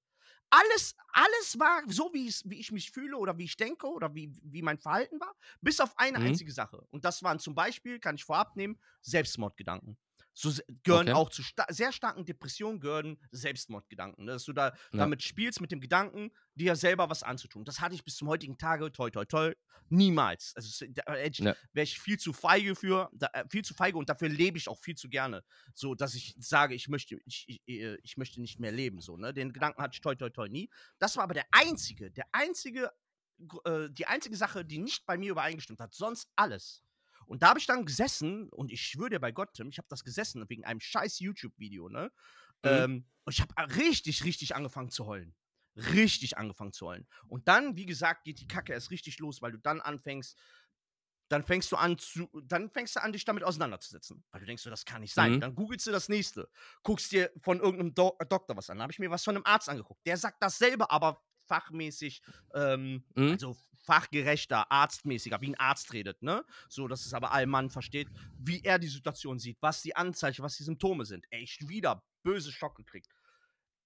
[0.49, 4.31] alles, alles war so, wie, wie ich mich fühle oder wie ich denke oder wie,
[4.43, 6.21] wie mein Verhalten war, bis auf eine Mhm.
[6.21, 6.85] einzige Sache.
[6.91, 9.97] Und das waren zum Beispiel, kann ich vorab nehmen, Selbstmordgedanken.
[10.33, 10.51] So
[10.83, 11.13] gehören Okay.
[11.13, 14.25] auch zu sta sehr starken Depressionen gehören Selbstmordgedanken.
[14.25, 14.31] ne?
[14.33, 15.11] Dass du da Ja.
[15.11, 17.65] damit spielst mit dem Gedanken, dir selber was anzutun.
[17.65, 19.53] Das hatte ich bis zum heutigen Tage, toi toi toi,
[19.89, 20.53] niemals.
[20.55, 20.85] Also
[21.37, 21.55] Ja.
[21.73, 24.67] wäre ich viel zu feige für, da, äh, viel zu feige und dafür lebe ich
[24.69, 25.43] auch viel zu gerne.
[25.73, 29.01] So, dass ich sage, ich möchte, ich, ich, äh, ich möchte nicht mehr leben.
[29.01, 29.33] So, ne?
[29.33, 30.69] Den Gedanken hatte ich toi toi toi nie.
[30.99, 32.91] Das war aber der einzige, der einzige,
[33.65, 35.93] äh, die einzige Sache, die nicht bei mir übereingestimmt hat.
[35.93, 36.83] Sonst alles.
[37.25, 39.87] Und da habe ich dann gesessen und ich schwöre dir bei Gott, Tim, ich habe
[39.89, 42.11] das gesessen wegen einem scheiß YouTube-Video, ne?
[42.63, 42.69] Mhm.
[42.69, 45.35] Ähm, und ich habe richtig, richtig angefangen zu heulen.
[45.75, 47.07] Richtig angefangen zu heulen.
[47.27, 50.37] Und dann, wie gesagt, geht die Kacke erst richtig los, weil du dann anfängst,
[51.29, 54.25] dann fängst du an zu, dann fängst du an, dich damit auseinanderzusetzen.
[54.31, 55.35] Weil du denkst, so, das kann nicht sein.
[55.35, 55.39] Mhm.
[55.39, 56.49] Dann googelst du das nächste.
[56.83, 58.77] Guckst dir von irgendeinem Do Doktor was an.
[58.77, 60.05] Dann habe ich mir was von einem Arzt angeguckt.
[60.05, 62.21] Der sagt dasselbe, aber fachmäßig,
[62.53, 63.31] ähm, Mhm.
[63.31, 66.43] also fachgerechter, arztmäßiger, wie ein Arzt redet, ne?
[66.69, 70.43] So, dass es aber ein Mann versteht, wie er die Situation sieht, was die Anzeichen,
[70.43, 71.25] was die Symptome sind.
[71.31, 73.07] Echt wieder böse Schock gekriegt.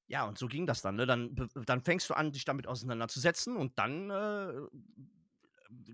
[0.07, 1.05] Ja, und so ging das dann, ne?
[1.05, 4.53] Dann, dann fängst du an, dich damit auseinanderzusetzen und dann äh,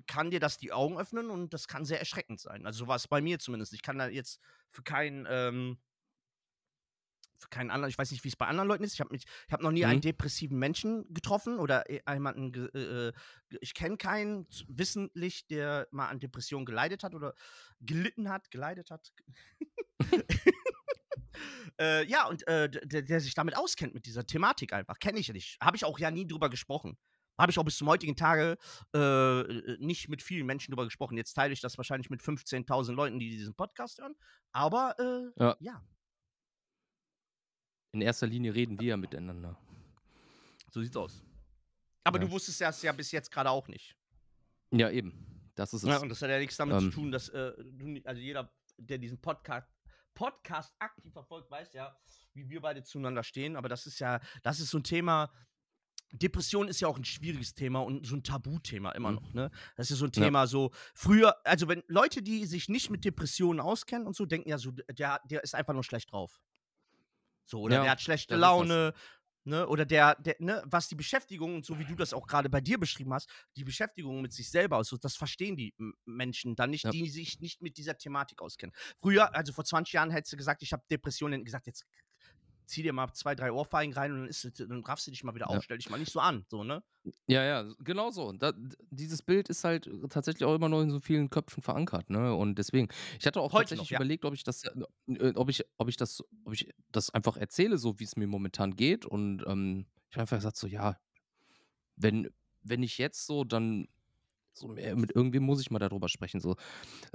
[0.08, 2.66] kann dir das die Augen öffnen und das kann sehr erschreckend sein.
[2.66, 3.74] Also so war es bei mir zumindest.
[3.74, 5.78] Ich kann da jetzt für keinen, ähm,
[7.50, 8.94] keinen anderen, ich weiß nicht, wie es bei anderen Leuten ist.
[8.94, 10.02] Ich habe mich, ich habe noch nie einen Mhm.
[10.02, 13.14] depressiven Menschen getroffen oder äh, jemanden, äh, äh,
[13.62, 17.34] ich kenne keinen wissentlich, der mal an Depressionen geleidet hat oder
[17.80, 19.12] gelitten hat, geleidet hat.
[21.80, 25.28] äh, ja, und äh, der, der sich damit auskennt mit dieser Thematik einfach, kenne ich
[25.28, 25.58] ja nicht.
[25.62, 26.98] Habe ich auch ja nie drüber gesprochen.
[27.40, 28.58] Habe ich auch bis zum heutigen Tage
[28.94, 31.18] äh, nicht mit vielen Menschen drüber gesprochen.
[31.18, 34.16] Jetzt teile ich das wahrscheinlich mit 15.000 Leuten, die diesen Podcast hören.
[34.52, 35.56] Aber äh, Ja.
[35.60, 35.82] ja,
[37.94, 39.58] In erster Linie reden wir ja miteinander.
[40.74, 41.22] so sieht's aus.
[42.06, 42.26] Aber Ja.
[42.26, 43.94] du wusstest das ja bis jetzt gerade auch nicht.
[44.72, 45.14] Ja, eben.
[45.56, 45.90] Das ist es.
[45.90, 46.84] Ja, und das hat ja nichts damit Ähm.
[46.84, 49.68] zu tun, dass äh, du, also jeder, der diesen Podcast,
[50.14, 51.94] Podcast aktiv verfolgt, weiß ja,
[52.34, 53.58] wie wir beide zueinander stehen.
[53.58, 55.30] Aber das ist ja, das ist so ein Thema.
[56.14, 59.16] Depression ist ja auch ein schwieriges Thema und so ein Tabuthema immer Mhm.
[59.16, 59.52] noch, ne?
[59.76, 60.24] Das ist so ein Ja.
[60.24, 64.50] Thema, so früher, also wenn Leute, die sich nicht mit Depressionen auskennen und so, denken
[64.50, 66.42] ja so, der, der ist einfach nur schlecht drauf.
[67.52, 68.36] So, oder Ja, der hat schlechte.
[68.36, 68.94] Laune,
[69.44, 72.50] ne, oder der, der, ne, was die Beschäftigung und so wie du das auch gerade
[72.50, 75.74] bei dir beschrieben hast, die Beschäftigung mit sich selber, also das verstehen die
[76.06, 76.92] Menschen dann nicht, Ja.
[76.92, 78.74] die sich nicht mit dieser Thematik auskennen.
[79.02, 81.86] Früher, also vor 20 Jahren hättest du gesagt, ich habe Depressionen, gesagt, jetzt
[82.72, 85.36] zieh dir mal zwei, drei Ohrfeigen rein und dann, ist, dann raffst du dich mal
[85.36, 85.58] wieder Ja.
[85.58, 86.84] auf, stell dich mal nicht so an, so, ne?
[87.28, 88.32] Ja, ja, genau so.
[88.32, 88.54] Da,
[88.92, 92.34] dieses Bild ist halt äh, tatsächlich auch immer noch in so vielen Köpfen verankert, ne?
[92.36, 93.98] Und deswegen, ich hatte auch Heute tatsächlich noch, ja.
[93.98, 94.72] überlegt, ob ich das, äh,
[95.08, 98.28] äh, ob ich, ob ich das, ob ich das einfach erzähle, so wie es mir
[98.28, 99.06] momentan geht.
[99.06, 100.98] Und ähm, ich habe einfach gesagt, so, ja,
[101.96, 102.30] wenn,
[102.64, 103.88] wenn ich jetzt so, dann
[104.54, 106.40] so mit irgendwem muss ich mal darüber sprechen.
[106.42, 106.56] So.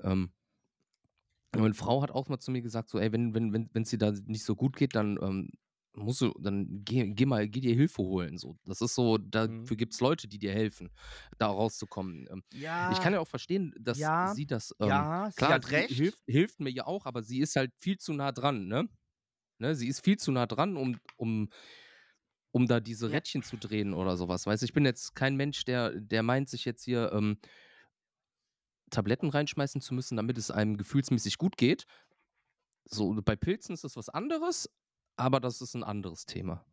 [0.03, 0.33] Ähm,
[1.55, 3.91] meine Frau hat auch mal zu mir gesagt, so, ey, wenn, wenn, wenn, wenn es
[3.91, 5.51] dir da nicht so gut geht, dann ähm,
[5.95, 8.37] musst du, dann geh, geh mal, geh dir Hilfe holen.
[8.39, 8.59] So.
[8.65, 9.71] Das ist so, Mhm.
[9.71, 10.91] dafür gibt es Leute, die dir helfen,
[11.39, 12.27] da rauszukommen.
[12.31, 12.77] Ähm, Ja.
[12.89, 15.89] ich kann ja auch verstehen, dass ja, sie das, ähm, ja, sie klar, hat recht.
[15.89, 18.89] hilft, hilft mir ja auch, aber sie ist halt viel zu nah dran, ne?
[19.59, 19.75] ne?
[19.77, 21.51] Sie ist viel zu nah dran, um, um,
[22.53, 23.13] um da diese.
[23.13, 24.47] Rädchen zu drehen oder sowas.
[24.47, 27.39] Weißt du, ich bin jetzt kein Mensch, der, der meint, sich jetzt hier ähm,
[28.91, 31.87] Tabletten reinschmeißen zu müssen, damit es einem gefühlsmäßig gut geht.
[32.85, 34.71] So, bei Pilzen ist das was anderes,
[35.17, 36.65] aber das ist ein anderes Thema.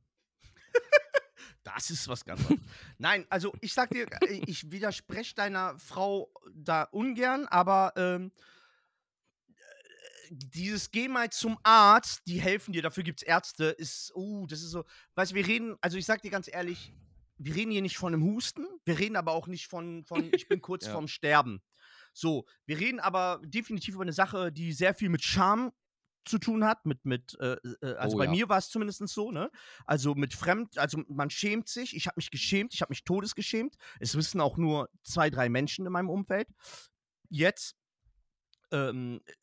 [1.64, 2.60] Das ist was ganz anderes.
[2.98, 8.32] Nein, also ich sag dir, äh, ich widerspreche deiner Frau da ungern, aber ähm,
[9.48, 9.54] äh,
[10.30, 14.62] dieses Geh mal zum Arzt, die helfen dir, dafür gibt es Ärzte, ist, uh, das
[14.62, 14.84] ist so,
[15.16, 16.94] weißt du, wir reden, also ich sag dir ganz ehrlich,
[17.38, 20.48] wir reden hier nicht von einem Husten, wir reden aber auch nicht von, von ich
[20.48, 20.92] bin kurz Ja.
[20.92, 21.62] vorm Sterben.
[22.14, 25.72] So, wir reden aber definitiv über eine Sache, die sehr viel mit Scham
[26.26, 28.32] zu tun hat, mit, mit, äh, äh, also Oh bei ja.
[28.32, 29.52] mir war es zumindest so, ne?
[29.86, 33.76] Also mit Fremd, also man schämt sich, ich habe mich geschämt, ich habe mich todesgeschämt.
[34.00, 36.48] Es wissen auch nur zwei, drei Menschen in meinem Umfeld.
[37.30, 37.76] Jetzt,
[38.72, 39.34] ähm, äh,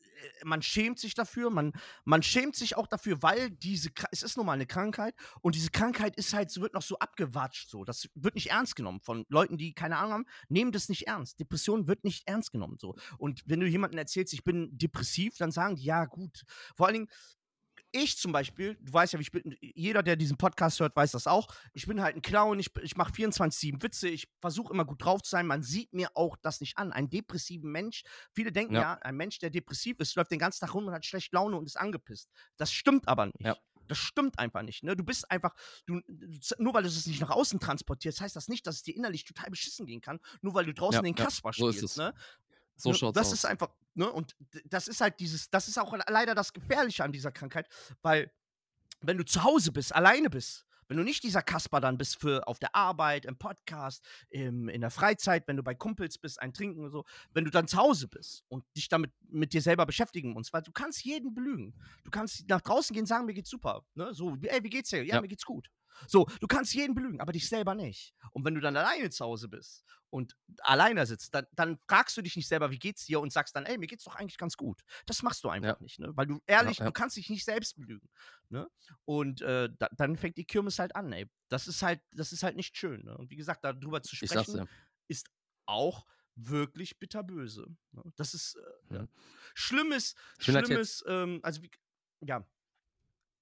[0.44, 1.72] man schämt sich dafür, man,
[2.04, 5.70] man schämt sich auch dafür, weil diese, es ist nun mal eine Krankheit und diese
[5.70, 7.85] Krankheit ist halt, wird noch so abgewatscht, so.
[7.85, 11.40] Das wird nicht ernst genommen von Leuten, die keine Ahnung haben, nehmen das nicht ernst.
[11.40, 12.96] Depression wird nicht ernst genommen, so.
[13.18, 16.44] Und wenn du jemandem erzählst, ich bin depressiv, dann sagen die, ja, gut.
[16.76, 17.09] Vor allen Dingen,
[17.92, 21.26] ich zum Beispiel, du weißt ja, ich bin, jeder, der diesen Podcast hört, weiß das
[21.26, 21.48] auch.
[21.72, 25.22] Ich bin halt ein Clown, ich, ich mache 24-7 Witze, ich versuche immer gut drauf
[25.22, 25.46] zu sein.
[25.46, 26.92] Man sieht mir auch das nicht an.
[26.92, 28.81] Ein depressiven Mensch, viele denken ja.
[28.81, 28.92] Ja.
[29.03, 31.66] ein Mensch, der depressiv ist, läuft den ganzen Tag rum und hat schlecht Laune und
[31.66, 32.31] ist angepisst.
[32.57, 33.40] Das stimmt aber nicht.
[33.40, 33.57] Ja.
[33.88, 34.85] Das stimmt einfach nicht.
[34.85, 34.94] Ne?
[34.94, 35.53] Du bist einfach,
[35.87, 36.00] du,
[36.59, 39.24] nur weil du es nicht nach außen transportierst, heißt das nicht, dass es dir innerlich
[39.24, 41.96] total beschissen gehen kann, nur weil du draußen Ja, den ja, Kasper so ist spielst.
[41.96, 42.14] Ne?
[42.83, 43.33] So ne, schaut's das aus.
[43.35, 47.12] ist einfach, ne, und das ist halt dieses, das ist auch leider das Gefährliche an
[47.12, 47.69] dieser Krankheit,
[48.03, 48.31] weil
[49.01, 52.49] wenn du zu Hause bist, alleine bist, wenn du nicht dieser Kasper dann bist für
[52.49, 56.53] auf der Arbeit, im Podcast, im, in der Freizeit, wenn du bei Kumpels bist, ein
[56.53, 59.87] Trinken und so, wenn du dann zu Hause bist und dich damit mit dir selber
[59.87, 61.75] beschäftigen musst, weil du kannst jeden belügen.
[62.03, 63.85] Du kannst nach draußen gehen, sagen, mir geht's super.
[63.95, 64.12] Ne?
[64.12, 65.05] So, ey, wie geht's dir?
[65.05, 65.21] Ja, Ja.
[65.21, 65.71] mir geht's gut.
[66.07, 68.15] So, du kannst jeden belügen, aber dich selber nicht.
[68.33, 72.23] Und wenn du dann alleine zu Hause bist und alleine sitzt, dann, dann fragst du
[72.23, 74.57] dich nicht selber, wie geht's dir und sagst dann, ey, mir geht's doch eigentlich ganz
[74.57, 74.83] gut.
[75.07, 75.83] Das machst du einfach Ja.
[75.83, 76.11] nicht, ne?
[76.17, 76.85] Weil du ehrlich, ja.
[76.87, 78.09] du kannst dich nicht selbst belügen.
[78.49, 78.69] Ne?
[79.05, 81.29] Und äh, da, dann fängt die Kirmes halt an, ey.
[81.49, 83.05] Das ist halt, das ist halt nicht schön.
[83.05, 83.17] Ne?
[83.17, 84.69] Und wie gesagt, darüber zu sprechen,
[85.09, 85.29] ist
[85.67, 87.67] auch wirklich bitterböse.
[87.93, 88.03] Ne?
[88.17, 89.03] Das ist äh, ja.
[89.03, 89.09] Mhm.
[89.55, 91.71] schlimmes, Ich bin halt schlimmes, ähm, also wie,
[92.21, 92.45] ja,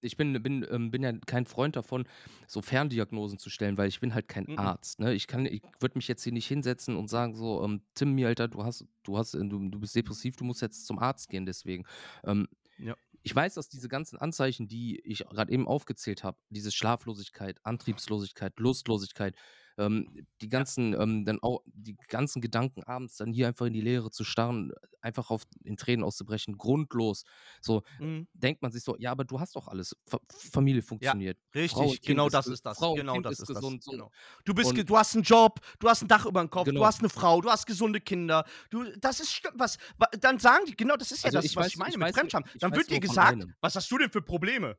[0.01, 2.07] Ich bin, bin, ähm, bin ja kein Freund davon,
[2.47, 4.59] so Ferndiagnosen zu stellen, weil ich bin halt kein Mhm.
[4.59, 5.01] Arzt.
[5.01, 5.15] Ne?
[5.15, 8.29] Ich kann, ich würde mich jetzt hier nicht hinsetzen und sagen so, ähm, Tim, mir
[8.29, 11.29] Alter, du hast, du hast, äh, du, du bist depressiv, du musst jetzt zum Arzt
[11.29, 11.47] gehen.
[11.47, 11.85] Deswegen.
[12.25, 12.47] Ähm,
[12.79, 12.95] Ja.
[13.25, 18.59] Ich weiß, dass diese ganzen Anzeichen, die ich gerade eben aufgezählt habe, diese Schlaflosigkeit, Antriebslosigkeit,
[18.59, 19.35] Lustlosigkeit,
[19.79, 23.81] ähm, die ganzen, ähm, dann auch die ganzen Gedanken abends dann hier einfach in die
[23.81, 27.25] Leere zu starren, einfach auf in Tränen auszubrechen, grundlos.
[27.61, 28.27] So, mhm.
[28.35, 29.97] denkt man sich so, ja, aber du hast doch alles.
[30.07, 31.39] Fa Familie funktioniert.
[31.55, 32.79] richtig, Frau genau ist das ist das.
[32.79, 33.85] Frau genau Kind das ist gesund, das.
[33.85, 33.91] so.
[33.93, 34.11] Genau.
[34.45, 36.73] Du bist, Und- du hast einen Job, du hast ein Dach über dem Kopf, du
[36.73, 36.85] Genau.
[36.85, 38.45] hast eine Frau, du hast gesunde Kinder.
[38.71, 41.57] Du, das ist was, wa- dann sagen die, genau, das ist ja Also das, ich
[41.57, 42.45] was weiß- ich meine ich mit weiß- Fremdscham.
[42.59, 44.77] Dann weiß wird dir gesagt, was hast du denn für Probleme?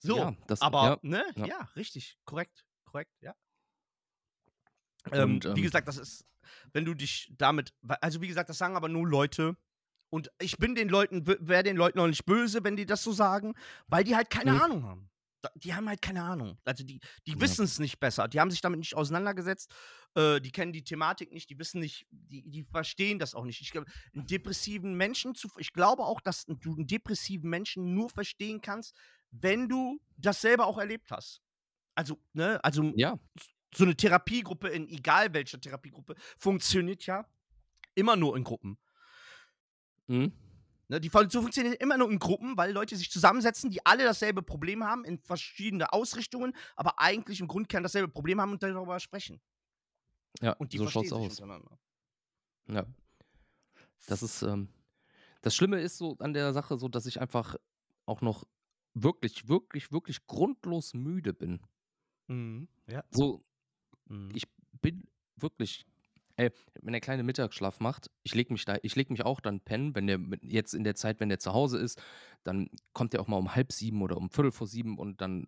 [0.00, 0.98] So, Ja, das, aber, ja.
[1.02, 1.46] ne, ja.
[1.46, 1.68] ja.
[1.76, 3.34] richtig, korrekt, korrekt, ja.
[5.10, 6.24] Ähm, Und, wie ähm, gesagt, das ist,
[6.72, 9.56] wenn du dich damit, also wie gesagt, das sagen aber nur Leute.
[10.10, 13.12] Und ich bin den Leuten, wäre den Leuten noch nicht böse, wenn die das so
[13.12, 13.54] sagen,
[13.88, 14.60] weil die halt keine Mhm.
[14.60, 15.08] Ahnung haben.
[15.56, 16.56] Die haben halt keine Ahnung.
[16.64, 17.40] Also die, die Ja.
[17.40, 18.28] wissen es nicht besser.
[18.28, 19.74] Die haben sich damit nicht auseinandergesetzt.
[20.14, 21.50] Äh, die kennen die Thematik nicht.
[21.50, 23.60] Die wissen nicht, die, die verstehen das auch nicht.
[23.60, 28.08] Ich glaube, einen depressiven Menschen zu, ich glaube auch, dass du einen depressiven Menschen nur
[28.08, 28.94] verstehen kannst,
[29.32, 31.40] wenn du das selber auch erlebt hast.
[31.96, 33.18] Also, ne, also ja,
[33.74, 37.26] so eine Therapiegruppe in egal welcher Therapiegruppe funktioniert ja
[37.94, 38.78] immer nur in Gruppen.
[40.06, 40.32] mhm.
[40.88, 44.42] Ne, die so funktionieren immer nur in Gruppen, weil Leute sich zusammensetzen, die alle dasselbe
[44.42, 49.40] Problem haben, in verschiedene Ausrichtungen, aber eigentlich im Grundkern dasselbe Problem haben und darüber sprechen.
[50.42, 51.70] Ja, Und die so verstehen schaut's sich aus.
[52.68, 52.84] Ja.
[54.06, 54.68] Das ist, ähm
[55.42, 57.56] das Schlimme ist so an der Sache so, dass ich einfach
[58.06, 58.44] auch noch
[58.94, 61.60] wirklich, wirklich, wirklich grundlos müde bin.
[62.28, 62.68] Mhm.
[62.86, 63.04] Ja.
[63.10, 63.44] So,
[64.12, 64.34] Mhm.
[64.34, 64.44] ich
[64.82, 65.04] bin
[65.36, 65.86] wirklich
[66.36, 66.50] ey,
[66.82, 69.94] wenn der kleine Mittagsschlaf macht, ich lege mich da ich lege mich auch dann pennen,
[69.94, 72.00] wenn der jetzt in der Zeit, wenn der zu Hause ist,
[72.44, 75.46] dann kommt der auch mal um halb sieben oder um Viertel vor sieben und dann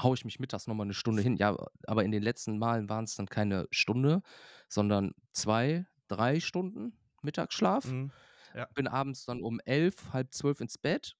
[0.00, 1.36] haue ich mich mittags noch mal 'ne Stunde hin.
[1.36, 4.22] Ja, aber in den letzten Malen waren's dann keine Stunde,
[4.68, 7.84] sondern 2, 3 Stunden Mittagsschlaf.
[7.84, 8.12] Mhm.
[8.54, 8.70] Ja.
[8.74, 11.16] Bin abends dann um 11, halb 12 ins Bett.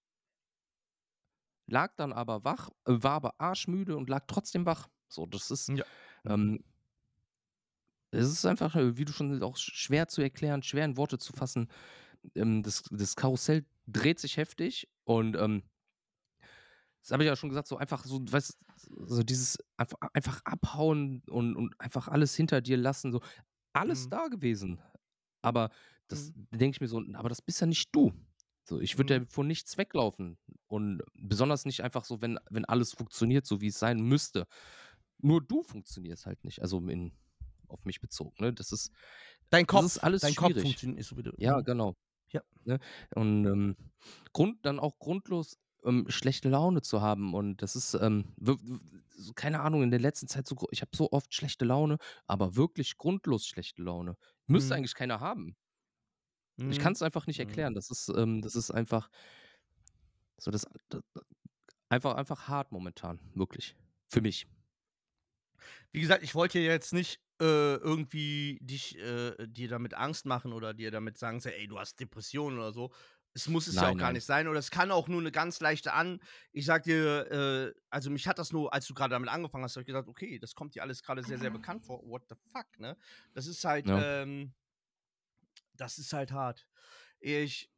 [1.69, 4.89] Lag dann aber wach, äh, war aber arschmüde und lag trotzdem wach.
[5.09, 5.85] So, das ist, Ja.
[6.27, 6.65] ähm
[8.13, 11.19] es ist einfach, äh, wie du schon auch sch schwer zu erklären, schwer in Worte
[11.19, 11.69] zu fassen.
[12.37, 15.65] Ähm, das das Karussell dreht sich heftig und, ähm
[17.03, 18.59] das habe ich ja schon gesagt, so einfach so, weißt
[19.07, 23.21] so dieses einfa einfach abhauen und und einfach alles hinter dir lassen, so.
[23.75, 24.11] Alles Mhm.
[24.11, 24.81] da gewesen.
[25.43, 25.71] Aber
[26.09, 26.51] das Mhm.
[26.53, 28.13] denke ich mir so: „Aber das bist ja nicht du.“
[28.65, 29.21] So, ich würde Mhm.
[29.21, 33.69] ja vor nichts weglaufen und besonders nicht einfach so, wenn wenn alles funktioniert, so wie
[33.69, 34.47] es sein müsste.
[35.19, 37.13] Nur du funktionierst halt nicht, also in
[37.71, 38.53] auf mich bezogen, ne?
[38.55, 38.93] Das ist
[39.53, 40.61] Dein das Kopf, ist alles dein Kopf schwierig.
[40.61, 41.63] funktioniert so wie du Ja, mhm.
[41.63, 41.97] genau.
[42.33, 42.43] Ja.
[42.65, 42.79] Ne?
[43.15, 43.77] Und, ähm,
[44.33, 48.35] Grund dann auch grundlos, ähm, schlechte Laune zu haben und das ist, ähm,
[49.37, 52.97] keine Ahnung, in der letzten Zeit so ich habe so oft schlechte Laune, aber wirklich
[52.99, 54.17] grundlos schlechte Laune.
[54.47, 54.77] Müsste Mhm.
[54.77, 55.55] eigentlich keiner haben.
[56.71, 56.79] Ich Mhm.
[56.79, 57.41] kann's einfach nicht Mhm.
[57.41, 57.75] erklären.
[57.75, 59.11] Das ist, ähm das ist einfach
[60.39, 61.21] so das d d
[61.91, 63.77] einfach einfach hart momentan, wirklich.
[64.13, 64.47] Für mich.
[65.95, 70.91] Wie gesagt, ich wollte jetzt nicht, irgendwie dich äh, dir damit Angst machen oder dir
[70.91, 72.93] damit sagen, „Ey, du hast Depressionen“ oder so.
[73.35, 74.15] Es muss es ja Nein, auch gar nein.
[74.15, 76.21] nicht sein oder es kann auch nur 'ne ganz leichte an
[76.53, 79.77] ich sage dir, äh also, mich hat das nur als du grade damit angefangen hast,
[79.77, 82.01] habe ich gedacht: „Okay, das kommt dir alles grade sehr, sehr bekannt vor.
[82.07, 82.97] What the fuck“, ne?
[83.35, 84.05] Das ist halt, Ja.
[84.13, 84.55] ähm
[85.77, 86.67] das ist halt hart.
[87.21, 87.71] Ich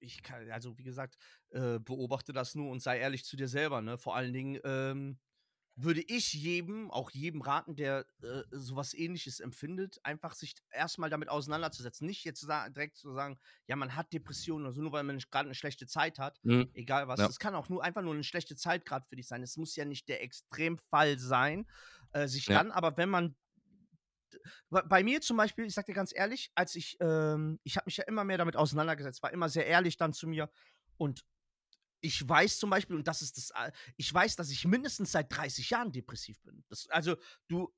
[0.00, 1.16] ich kann also, wie gesagt,
[1.50, 3.98] äh, beobachte das nur und sei ehrlich zu dir selber, ne?
[3.98, 5.18] Vor allen Dingen, ähm,
[5.80, 10.98] würde ich jedem auch jedem raten, der, äh, so was Ähnliches empfindet, einfach sich erst
[10.98, 12.06] mal damit auseinanderzusetzen.
[12.06, 15.46] Nicht jetzt direkt zu sagen: „Ja, man hat Depressionen“ oder so, nur weil man grad
[15.46, 16.72] 'ne schlechte Zeit hat, Mhm.
[16.74, 17.26] egal was.
[17.26, 17.30] Ja.
[17.30, 19.42] Es kann auch nur einfach nur 'ne schlechte Zeit grad für dich sein.
[19.42, 21.66] Es muss ja nicht der Extremfall sein,
[22.12, 22.50] äh, sich Ja.
[22.50, 23.36] dann aber wenn man
[24.70, 27.96] bei mir zum Beispiel, ich sage dir ganz ehrlich, als ich, ähm ich habe mich
[27.96, 30.50] ja immer mehr damit auseinandergesetzt, war immer sehr ehrlich dann zu mir
[30.98, 31.22] und
[32.00, 35.34] ich weiß zum Beispiel und das ist das a ich weiß, dass ich mindestens seit
[35.36, 36.64] 30 Jahren depressiv bin.
[36.68, 37.16] Das also,
[37.48, 37.72] du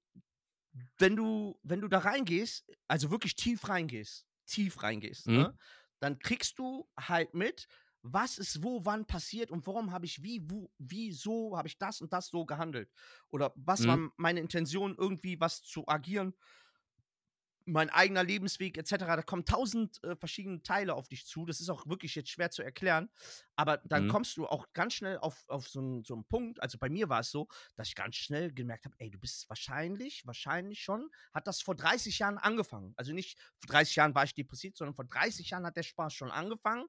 [0.98, 5.50] wenn du wenn du da reingehst, also, wirklich tief reingehst tief reingehst, Mhm.
[5.50, 5.54] ne,
[6.00, 7.68] dann kriegst du halt mit,
[8.02, 12.00] was ist wo wann passiert und warum habe ich wie wo wieso habe ich das
[12.00, 12.90] und das so gehandelt
[13.30, 14.00] oder was war Mhm.
[14.00, 16.35] m meine Intention, irgendwie was zu agieren
[17.72, 19.16] mein eigener Lebensweg et cetera.
[19.16, 21.46] Da kommen 1000, äh, verschiedene Teile auf dich zu.
[21.46, 23.11] Das ist auch wirklich jetzt schwer zu erklären,
[23.56, 24.09] aber dann Mhm.
[24.09, 27.09] kommst du auch ganz schnell auf auf so 'n so 'n Punkt also, bei mir
[27.09, 31.11] war es so, dass ich ganz schnell gemerkt habe: „Ey, du bist wahrscheinlich wahrscheinlich schon
[31.35, 34.94] hat das vor 30 Jahren angefangen.“ Also, nicht vor 30 Jahren war ich depressiv, sondern
[34.94, 36.87] vor 30 Jahren hat der Spaß schon angefangen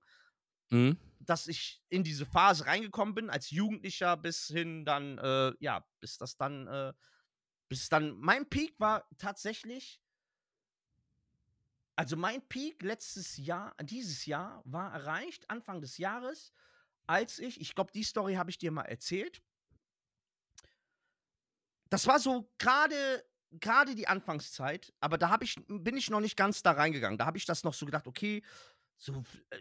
[0.71, 0.97] Mhm.
[1.23, 6.17] dass ich in diese Phase reingekommen bin als Jugendlicher bis hin dann, äh ja, bis
[6.17, 6.93] das dann, äh
[7.69, 10.01] bis dann mein Peak war tatsächlich
[12.01, 16.51] also, mein Peak letztes Jahr dieses Jahr war erreicht, Anfang des Jahres,
[17.07, 19.43] als ich ich glaube, die Story habe ich dir mal erzählt.
[21.91, 23.23] Das war so grade
[23.59, 27.17] grade die Anfangszeit, aber da ich bin ich noch nicht ganz da reingegangen.
[27.19, 28.43] Da habe ich das noch so gedacht: „Okay,
[29.03, 29.57] so, äh,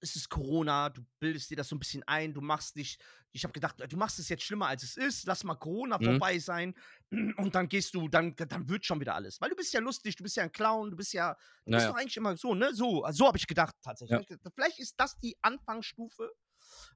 [0.00, 2.98] es ist Corona, du bildest dir das so 'n bisschen ein, du machst dich“
[3.32, 5.26] ich habe gedacht: „Du machst es jetzt schlimmer, als es ist.
[5.26, 6.24] Lass mal Corona Mhm.
[6.24, 6.74] vorbei sein
[7.38, 10.16] und dann gehst du dann dann wird schon wieder alles.“ Weil du bist ja lustig,
[10.16, 11.36] du bist ja 'n Clown, du bist ja
[11.68, 11.90] du Ja, bist ja.
[11.90, 12.74] doch eigentlich immer so, ne?
[12.74, 13.74] So so habe ich gedacht
[14.08, 14.24] Ja.
[14.24, 14.28] tatsächlich.
[14.54, 16.30] Vielleicht ist das die Anfangsstufe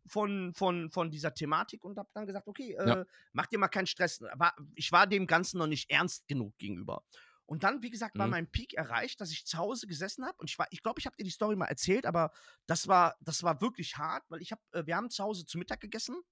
[0.07, 2.99] von von von dieser Thematik und habe dann gesagt: „Okay, Ja.
[3.01, 6.57] äh, mach dir mal keinen Stress.“ War ich war dem Ganzen noch nicht ernst genug
[6.59, 7.05] gegenüber.
[7.49, 8.29] Und dann, wie gesagt, war Mhm.
[8.29, 11.07] mein Peak erreicht, dass ich zu Hause gesessen habe und ich war ich glaube, ich
[11.07, 12.33] habe dir die Story mal erzählt, aber
[12.67, 15.59] das war das war wirklich hart, weil ich habe äh, wir haben zu Hause zu
[15.59, 16.23] Mittag gegessen.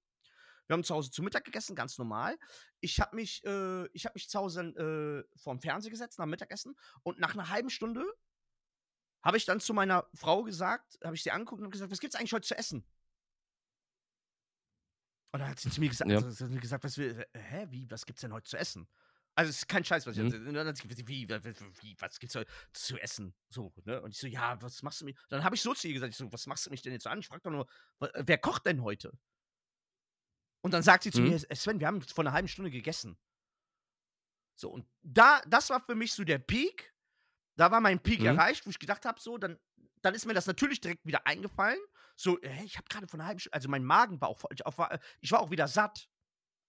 [0.68, 2.38] Wir haben zu Hause zu Mittag gegessen, ganz normal.
[2.80, 4.62] Ich habe mich äh, ich habe mich zu Hause,
[5.34, 8.04] äh, vorm Fernseher gesetzt nach dem Mittagessen und nach 'ner halben Stunde
[9.22, 12.16] habe ich dann zu meiner Frau gesagt habe ich sie angeguckt und gesagt: „Was gibt's
[12.16, 12.86] eigentlich heute zu essen?“
[15.32, 16.22] Und dann hat sie zu mir gesagt Ja.
[16.60, 18.88] gesagt: „Was will hä, wie, was gibt's denn heute zu essen?“
[19.38, 20.36] Also, es ist kein Scheiß, was ich Mhm.
[20.48, 21.50] Und dann hat sie gesagt: „Wie, wa- wa-
[21.82, 24.00] wie, was gibt's heute zu essen?“ So, ne?
[24.00, 26.12] Und ich so: „Ja, was machst du mir?“ Dann habe ich so zu ihr gesagt,
[26.12, 27.18] ich so: „Was machst du mich denn jetzt an?
[27.20, 27.66] Ich frage doch nur,
[27.98, 29.12] wa wer kocht denn heute?“
[30.62, 31.24] Und dann sagt sie zu Mhm.
[31.24, 33.16] mir: „Äh, Sven, wir haben vor 'ner halben Stunde gegessen.“
[34.54, 36.94] So, und da das war für mich so der Peak.
[37.56, 38.26] Da war mein Peak Mhm.
[38.26, 39.58] erreicht, wo ich gedacht habe, so, dann
[40.02, 41.80] dann ist mir das natürlich direkt wieder eingefallen.
[42.16, 44.50] So: „Hä, ich habe gerade vor 'ner halben Stunde also, mein Magen war auch voll
[44.54, 46.08] ich auch war ich war auch wieder satt.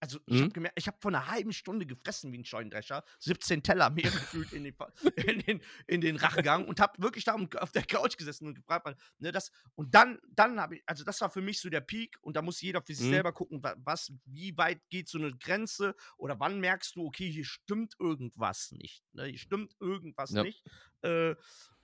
[0.02, 0.52] Also, ich habe Mhm.
[0.52, 4.52] gemerkt, ich habe vor 'ner halben Stunde gefressen wie 'n Scheunendrescher, 17 Teller mir gefühlt
[4.52, 4.76] in den
[5.16, 8.54] in den in den Rachen gegangen und habe wirklich da auf der Couch gesessen und
[8.54, 8.86] gefragt,
[9.18, 12.16] ne, das und dann dann habe ich also, das war für mich so der Peak
[12.20, 13.08] und da muss jeder für sich Mhm.
[13.08, 17.30] selber gucken, wa was wie weit geht so 'ne Grenze oder wann merkst du: „Okay,
[17.30, 19.24] hier stimmt irgendwas nicht“, ne?
[19.26, 20.44] Hier stimmt irgendwas Ja.
[20.44, 20.64] nicht.
[21.02, 21.34] Äh,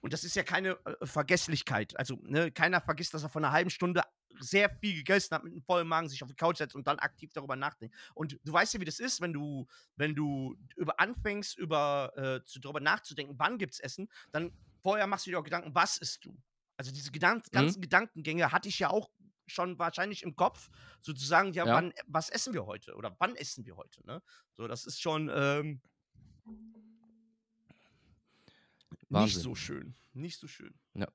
[0.00, 1.98] und das ist ja keine, äh, Vergesslichkeit.
[1.98, 4.02] Also, ne, keiner vergisst, dass er vor 'ner halben Stunde
[4.40, 6.98] sehr viel gegessen hat, mit 'nem vollen Magen sich auf die Couch setzt und dann
[6.98, 7.96] aktiv darüber nachdenkt.
[8.14, 9.66] Und du weißt ja, wie das ist, wenn du
[9.96, 15.26] wenn du über anfängst, über äh, zu drüber nachzudenken, wann gibt's Essen, dann vorher machst
[15.26, 16.38] du dir auch Gedanken, was isst du?
[16.76, 17.74] Also, diese Gedan Mhm.
[17.74, 19.10] ganzen Gedankengänge hatte ich ja auch
[19.46, 20.68] schon wahrscheinlich im Kopf,
[21.02, 21.72] sozusagen, ja, Ja.
[21.72, 24.22] wann was essen wir heute oder wann essen wir heute, ne?
[24.52, 25.82] So, das ist schon, ähm
[29.08, 29.94] nicht so schön.
[30.12, 30.78] Nicht so schön.
[30.94, 31.08] Ja.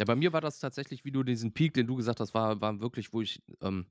[0.00, 2.58] Ja, bei mir war das tatsächlich, wie du diesen Peak, den du gesagt hast, war
[2.62, 3.86] war wirklich, wo ich, ähm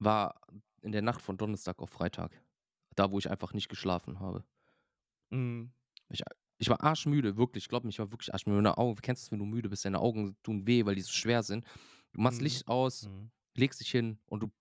[0.00, 0.40] war
[0.82, 2.32] in der Nacht von Donnerstag auf Freitag.
[2.96, 4.44] Da, wo ich einfach nicht geschlafen habe.
[5.30, 5.72] Mhm.
[6.08, 6.22] Ich
[6.58, 8.56] ich war arschmüde, wirklich, glaube mir, ich war wirklich arschmüde.
[8.56, 11.02] Meine Augen kennst du das, wenn du müde bist, deine Augen tun weh, weil die
[11.02, 11.64] so schwer sind.
[12.12, 12.42] Du machst Mhm.
[12.42, 13.30] Licht aus, Mhm.
[13.56, 14.52] legst dich hin und du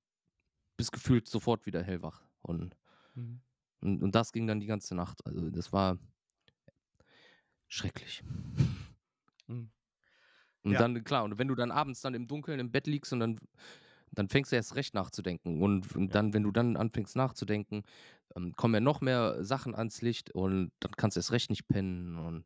[0.78, 2.24] bist gefühlt sofort wieder hellwach.
[2.42, 2.78] Und
[3.16, 3.42] Mhm.
[3.82, 5.26] und und das ging dann die ganze Nacht.
[5.26, 5.98] Also, das war
[7.68, 8.24] schrecklich.
[10.64, 10.80] Und Ja.
[10.80, 13.40] dann klar, und wenn du dann abends dann im Dunkeln im Bett liegst und dann
[14.12, 15.62] dann fängst du erst recht nachzudenken.
[15.64, 17.84] Und und dann, wenn du dann anfängst nachzudenken,
[18.36, 21.68] ähm, kommen ja noch mehr Sachen ans Licht und dann kannst du erst recht nicht
[21.68, 22.46] pennen und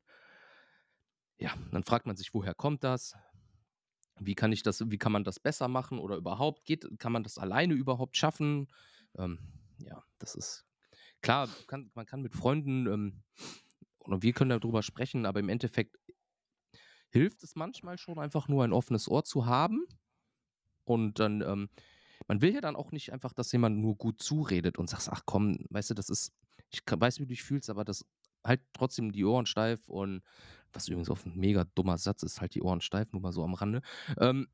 [1.39, 3.13] ja, dann fragt man sich, woher kommt das?
[4.19, 7.23] Wie kann ich das wie kann man das besser machen oder überhaupt geht kann man
[7.23, 8.67] das alleine überhaupt schaffen?
[9.17, 9.39] Ähm,
[9.79, 10.65] ja, das ist
[11.21, 13.23] klar, kann man kann mit Freunden, ähm
[13.99, 15.97] oder wir können darüber sprechen, aber im Endeffekt
[17.11, 19.85] hilft es manchmal schon einfach nur ein offenes Ohr zu haben
[20.85, 21.69] und dann, ähm
[22.27, 25.23] man will ja dann auch nicht einfach, dass jemand nur gut zuredet und sagst: „Ach
[25.25, 26.33] komm, weißt du, das ist
[26.71, 28.05] ich weiß, wie du dich fühlst, aber das
[28.45, 30.23] halt trotzdem die Ohren steif“ und
[30.73, 33.43] was übrigens auch 'n mega dummer Satz ist, halt die Ohren steif, nur mal so
[33.43, 33.81] am Rande.
[34.19, 34.47] Ähm,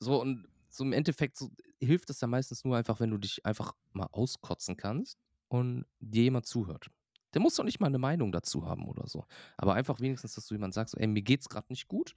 [0.00, 3.46] so und so im Endeffekt so hilft es ja meistens nur einfach, wenn du dich
[3.46, 5.18] einfach mal auskotzen kannst
[5.48, 6.90] und dir jemand zuhört.
[7.34, 9.24] Der muss doch nicht mal 'ne Meinung dazu haben oder so.
[9.56, 12.14] Aber einfach wenigstens, dass du jemand sagst: „Ey, mir geht's grad nicht gut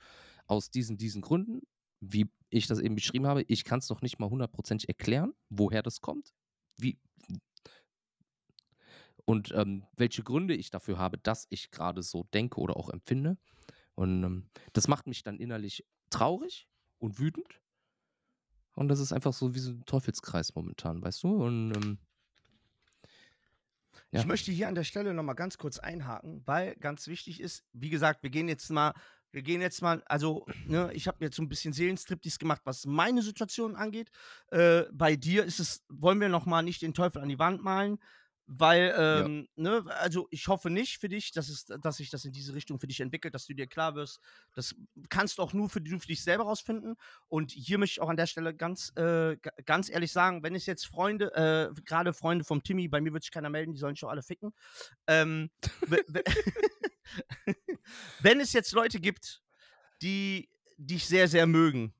[0.47, 1.61] aus diesen, diesen Gründen“,
[2.01, 3.43] wie ich das eben beschrieben habe.
[3.47, 6.34] Ich kann's noch nicht mal hundertprozentig erklären, woher das kommt,
[6.78, 6.99] wie
[9.28, 13.38] und, ähm, welche Gründe ich dafür habe, dass ich grade so denke oder auch empfinde.
[13.95, 16.68] Und, ähm, das macht mich dann innerlich traurig
[16.99, 17.59] und wütend.
[18.78, 21.43] Und das ist einfach so wie so 'n Teufelskreis momentan, weißt du?
[21.43, 21.97] Und, ähm
[24.14, 24.28] Ich ja.
[24.28, 27.89] möchte hier an der Stelle noch mal ganz kurz einhaken, weil ganz wichtig ist, wie
[27.89, 28.93] gesagt, wir gehen jetzt mal
[29.32, 32.86] wir gehen jetzt mal also, ne, ich habe jetzt so 'n bisschen Seelenstriptease gemacht, was
[32.86, 34.11] meine Situation angeht.
[34.51, 37.64] Äh, bei dir ist es wollen wir noch mal nicht den Teufel an die Wand
[37.64, 37.97] malen,
[38.58, 39.26] weil, Ja.
[39.26, 42.54] ähm, ne, also, ich hoffe nicht für dich, dass es dass sich das in diese
[42.54, 44.20] Richtung für dich entwickelt, dass du dir klar wirst,
[44.54, 44.76] das
[45.10, 46.95] kannst du auch nur für du für dich selber rausfinden.
[47.28, 50.56] Und hier möchte ich auch an der Stelle ganz, äh, ga ganz ehrlich sagen, wenn
[50.56, 53.80] es jetzt Freunde äh, grade Freunde vom Timmy bei mir wird sich keiner melden, die
[53.80, 54.54] sollen sich doch alle ficken.
[55.08, 55.49] Ähm,
[55.88, 56.24] we we
[58.20, 59.41] wenn es jetzt Leute gibt,
[60.01, 61.93] die dich sehr, sehr mögen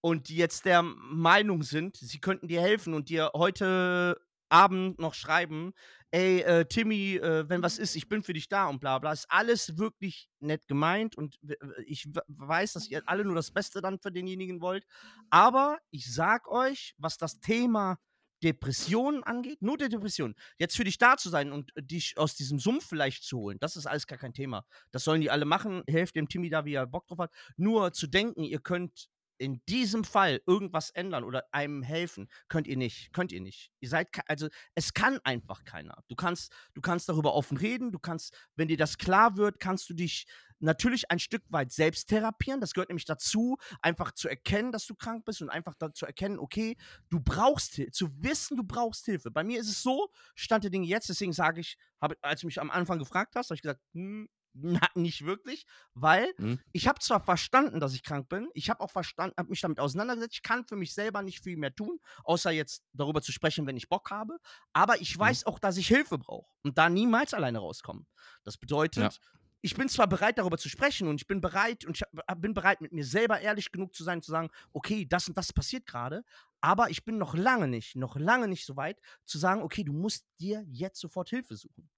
[0.00, 4.20] und die jetzt der Meinung sind, sie könnten dir helfen und dir heute
[4.52, 5.72] Abend noch schreiben:
[6.10, 9.12] „Ey, äh, Timmy, äh, wenn was ist, ich bin für dich da“ und bla bla.
[9.12, 11.38] Ist alles wirklich nett gemeint und
[11.86, 14.84] ich weiß, dass ihr alle nur das Beste dann für denjenigen wollt.
[15.30, 17.98] Aber ich sage euch, was das Thema
[18.42, 22.58] Depressionen angeht, nur der Depression, jetzt für dich da zu sein und dich aus diesem
[22.58, 24.64] Sumpf vielleicht zu holen, das ist alles gar kein Thema.
[24.90, 25.82] Das sollen die alle machen.
[25.88, 27.32] Helft dem Timmy da, wie er Bock drauf hat.
[27.56, 29.08] Nur zu denken, ihr könnt
[29.42, 33.12] in diesem Fall irgendwas ändern oder einem helfen, könnt ihr nicht.
[33.12, 33.70] Könnt ihr nicht.
[33.80, 36.02] Ihr seid also, es kann einfach keiner.
[36.08, 39.90] Du kannst du kannst darüber offen reden, du kannst wenn dir das klar wird, kannst
[39.90, 40.26] du dich
[40.60, 42.60] natürlich ein Stück weit selbst therapieren.
[42.60, 46.38] Das gehört nämlich dazu, einfach zu erkennen, dass du krank bist und einfach zu erkennen,
[46.38, 46.76] okay,
[47.10, 49.30] du brauchst Hilfe, zu wissen, du brauchst Hilfe.
[49.30, 52.46] Bei mir ist es so, Stand der Dinge jetzt, deswegen sage ich habe als du
[52.46, 56.58] mich am Anfang gefragt hast, habe ich gesagt: „Hm, Na, nicht wirklich, weil Mhm.
[56.72, 59.80] ich habe zwar verstanden, dass ich krank bin, ich habe auch verstanden, habe mich damit
[59.80, 63.66] auseinandergesetzt, ich kann für mich selber nicht viel mehr tun, außer jetzt darüber zu sprechen,
[63.66, 64.38] wenn ich Bock habe,
[64.74, 65.18] aber ich Mhm.
[65.18, 68.04] weiß auch, dass ich Hilfe brauche und da niemals alleine rauskomme.
[68.44, 69.20] Das bedeutet,
[69.62, 72.52] ich bin zwar bereit, darüber zu sprechen und ich bin bereit und ich hab- bin
[72.52, 75.86] bereit, mit mir selber ehrlich genug zu sein, zu sagen, okay, das und das passiert
[75.86, 76.24] gerade,
[76.60, 79.92] aber ich bin noch lange nicht, noch lange nicht so weit, zu sagen, okay, du
[79.94, 81.90] musst dir jetzt sofort Hilfe suchen.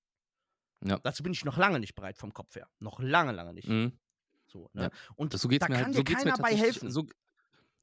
[0.85, 0.99] Ja.
[0.99, 2.69] Dazu bin ich noch lange nicht bereit vom Kopf her.
[2.79, 3.69] Noch lange, lange nicht.
[3.69, 3.99] Mhm.
[4.47, 4.85] So, ne?
[4.85, 4.91] Ja.
[5.17, 6.91] Und Das, so da mir kann halt, dir so mir keiner bei tatsächlich, helfen.
[6.91, 7.07] so,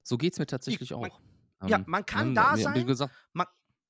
[0.04, 1.22] so geht's mir tatsächlich man- auch.
[1.68, 3.14] ja, Ähm, man kann ne, da Wie sein, gesagt,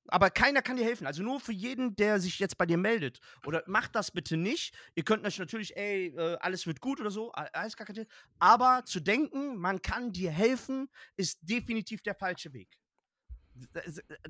[0.08, 1.06] aber keiner kann dir helfen.
[1.06, 3.20] Also nur für jeden, der sich jetzt bei dir meldet.
[3.46, 4.74] Oder macht das bitte nicht.
[4.96, 8.04] Ihr könnt euch natürlich, ey, äh, alles wird gut oder so, alles gar kein.
[8.40, 12.78] Aber zu denken, man kann dir helfen, ist definitiv der falsche Weg.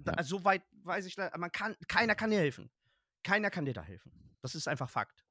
[0.04, 0.22] Ja.
[0.22, 2.70] So weit weiß ich, man kann, keiner kann dir helfen.
[3.22, 4.12] Keiner kann dir da helfen.
[4.42, 5.24] Das ist einfach Fakt.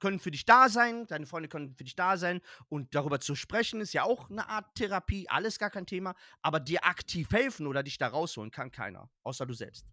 [0.00, 3.34] Können für dich da sein, deine Freunde können für dich da sein und darüber zu
[3.34, 7.66] sprechen ist ja auch eine Art Therapie, alles gar kein Thema, aber dir aktiv helfen
[7.66, 9.86] oder dich da rausholen kann keiner, außer du selbst.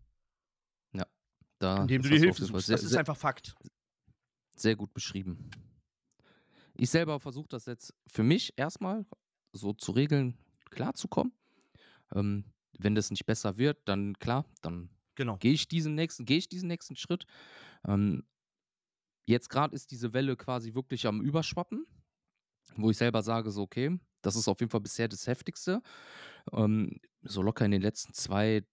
[1.59, 2.67] da Indem du dir das Hilfe suchst.
[2.67, 3.55] sehr, Das ist einfach Fakt.
[4.55, 5.49] sehr gut beschrieben.
[6.75, 9.05] Ich selber versuche das jetzt für mich erstmal
[9.53, 10.37] so zu regeln,
[10.69, 11.33] klarzukommen.
[12.13, 12.45] Ähm,
[12.77, 15.37] wenn das nicht besser wird, dann klar, dann Genau.
[15.37, 17.25] gehe ich diesen nächsten, gehe ich diesen nächsten Schritt.
[17.87, 18.25] Ähm,
[19.25, 21.85] jetzt gerade ist diese Welle quasi wirklich am Überschwappen,
[22.77, 25.81] wo ich selber sage, so, okay, das ist auf jeden Fall bisher das Heftigste.
[26.53, 28.67] Ähm, so locker in den letzten zweieinhalb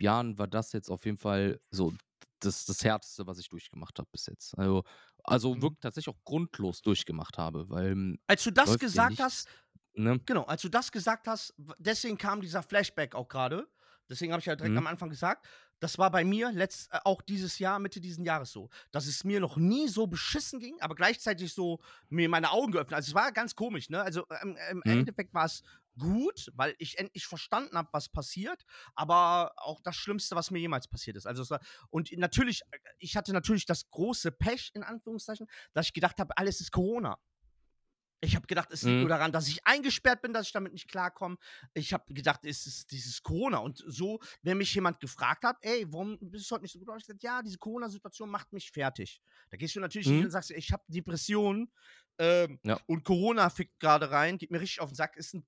[0.00, 1.92] Jahren war das jetzt auf jeden Fall so
[2.40, 4.56] das, das Härteste, was ich durchgemacht habe bis jetzt.
[4.58, 4.84] Also,
[5.24, 5.62] also Mhm.
[5.62, 9.48] wirklich tatsächlich auch grundlos durchgemacht habe, weil ähm, Als du das ja gesagt nichts, hast,
[9.94, 10.20] ne?
[10.26, 13.68] genau, als du das gesagt hast, deswegen kam dieser Flashback auch gerade.
[14.10, 14.78] Deswegen habe ich ja direkt Mhm.
[14.78, 15.46] am Anfang gesagt,
[15.80, 19.24] das war bei mir letzt, äh, auch dieses Jahr, Mitte diesen Jahres so, dass es
[19.24, 22.94] mir noch nie so beschissen ging, aber gleichzeitig so mir meine Augen geöffnet.
[22.94, 24.02] Also es war ganz komisch, ne?
[24.02, 25.08] Also ähm, im Mhm.
[25.08, 25.62] Endeffekt war es
[25.98, 28.64] gut, weil ich endlich verstanden habe, was passiert,
[28.94, 31.26] aber auch das Schlimmste, was mir jemals passiert ist.
[31.26, 31.60] Also es war,
[31.90, 36.36] und natürlich, äh, ich hatte natürlich das große Pech, in Anführungszeichen, dass ich gedacht habe,
[36.38, 37.18] alles ist Corona.
[38.20, 39.00] Ich habe gedacht, es liegt Mhm.
[39.02, 41.36] nur daran, dass ich eingesperrt bin, dass ich damit nicht klarkomme.
[41.74, 43.58] Ich habe gedacht, es ist dieses Corona.
[43.58, 46.88] Und so, wenn mich jemand gefragt hat, ey, warum bist du heute nicht so gut?
[46.88, 49.20] habe ich gesagt, ja, diese Corona-Situation macht mich fertig.
[49.50, 50.14] Da gehst du natürlich Mhm.
[50.16, 51.70] hin und sagst, ich habe Depressionen
[52.18, 52.80] ähm, Ja.
[52.86, 55.46] und Corona fickt gerade rein, geht mir richtig auf den Sack, ist ein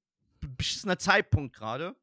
[0.56, 1.96] beschissener Zeitpunkt gerade.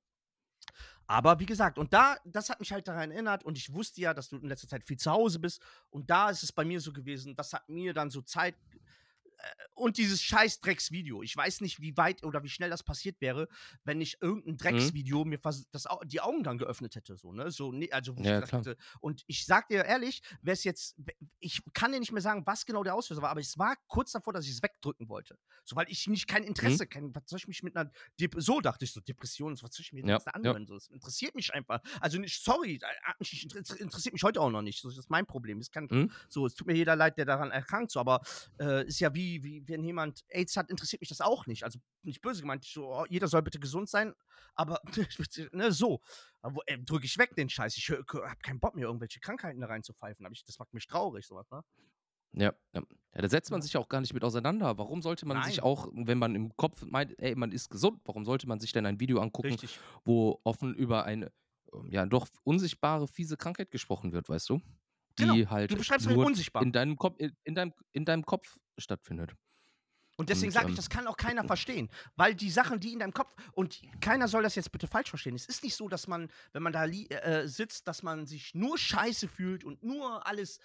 [1.09, 4.13] Aber wie gesagt, und da, das hat mich halt daran erinnert und ich wusste ja,
[4.13, 6.81] dass du in letzter Zeit viel zu Hause bist und da ist es bei mir
[6.81, 8.55] so gewesen, das hat mir dann so Zeit
[9.73, 11.21] und dieses scheiß Drecksvideo.
[11.21, 13.47] Ich weiß nicht, wie weit oder wie schnell das passiert wäre,
[13.83, 14.57] wenn ich irgendein Mhm.
[14.57, 17.15] Drecksvideo mir vers- das, die Augen dann geöffnet hätte.
[17.17, 17.51] So, ne?
[17.51, 18.41] so, ne, also, Ja,
[18.99, 20.95] und ich sag dir ehrlich, wäre es jetzt,
[21.39, 24.11] ich kann dir nicht mehr sagen, was genau der Auslöser war, aber es war kurz
[24.11, 25.37] davor, dass ich es wegdrücken wollte.
[25.63, 26.47] So, weil ich nicht kein Mhm.
[26.49, 29.73] Interesse, kein, was soll ich mich mit einer, Dep so dachte ich so, Depression, was
[29.75, 30.35] soll ich mir Ja, jetzt da ja.
[30.35, 30.65] anhören?
[30.65, 31.81] So, das interessiert mich einfach.
[32.01, 34.81] Also, nicht, sorry, äh, nicht, inter- interessiert mich heute auch noch nicht.
[34.81, 35.59] So, das ist mein Problem.
[35.59, 36.11] Es kann, Mhm.
[36.29, 38.21] so, es tut mir jeder leid, der daran erkrankt, so, aber
[38.59, 41.63] äh, ist ja wie, wie, wenn jemand AIDS hat, interessiert mich das auch nicht.
[41.63, 44.13] Also nicht böse gemeint, ich so, oh, jeder soll bitte gesund sein,
[44.55, 44.81] aber
[45.51, 46.01] ne, so.
[46.85, 47.75] Drücke ich weg den Scheiß.
[47.77, 48.03] Ich habe
[48.41, 50.25] keinen Bock mehr, irgendwelche Krankheiten da reinzupfeifen.
[50.31, 51.63] Ich, das macht mich traurig, sowas, ne?
[52.33, 52.81] Ja, ja.
[53.15, 54.77] ja, da setzt man sich auch gar nicht mit auseinander.
[54.77, 55.63] Warum sollte man sich Nein.
[55.63, 58.85] auch, wenn man im Kopf meint, ey, man ist gesund, warum sollte man sich denn
[58.85, 59.79] ein Video angucken, Richtig.
[60.03, 61.31] wo offen über eine
[61.73, 64.61] ähm, ja doch unsichtbare, fiese Krankheit gesprochen wird, weißt du?
[65.19, 65.49] Die Genau.
[65.49, 66.61] halt Du beschreibst mir nur unsichtbar.
[66.63, 69.33] in deinem Kopf, in, in, deinem, in deinem Kopf stattfindet.
[70.19, 71.89] Und deswegen sage ich, ähm, das kann auch keiner verstehen.
[72.15, 75.35] Weil die Sachen, die in deinem Kopf, und keiner soll das jetzt bitte falsch verstehen.
[75.35, 78.77] Es ist nicht so, dass man, wenn man da äh, sitzt, dass man sich nur
[78.79, 80.57] scheiße fühlt und nur alles.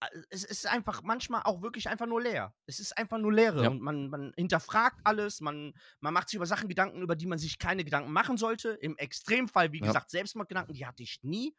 [0.00, 2.54] äh, Es ist einfach manchmal auch wirklich einfach nur leer.
[2.66, 3.62] Es ist einfach nur Leere.
[3.64, 3.68] Ja.
[3.68, 7.38] Und man, man hinterfragt alles, man, man macht sich über Sachen Gedanken, über die man
[7.38, 8.70] sich keine Gedanken machen sollte.
[8.70, 9.86] Im Extremfall, wie Ja.
[9.88, 11.54] gesagt, Selbstmordgedanken, die hatte ich nie.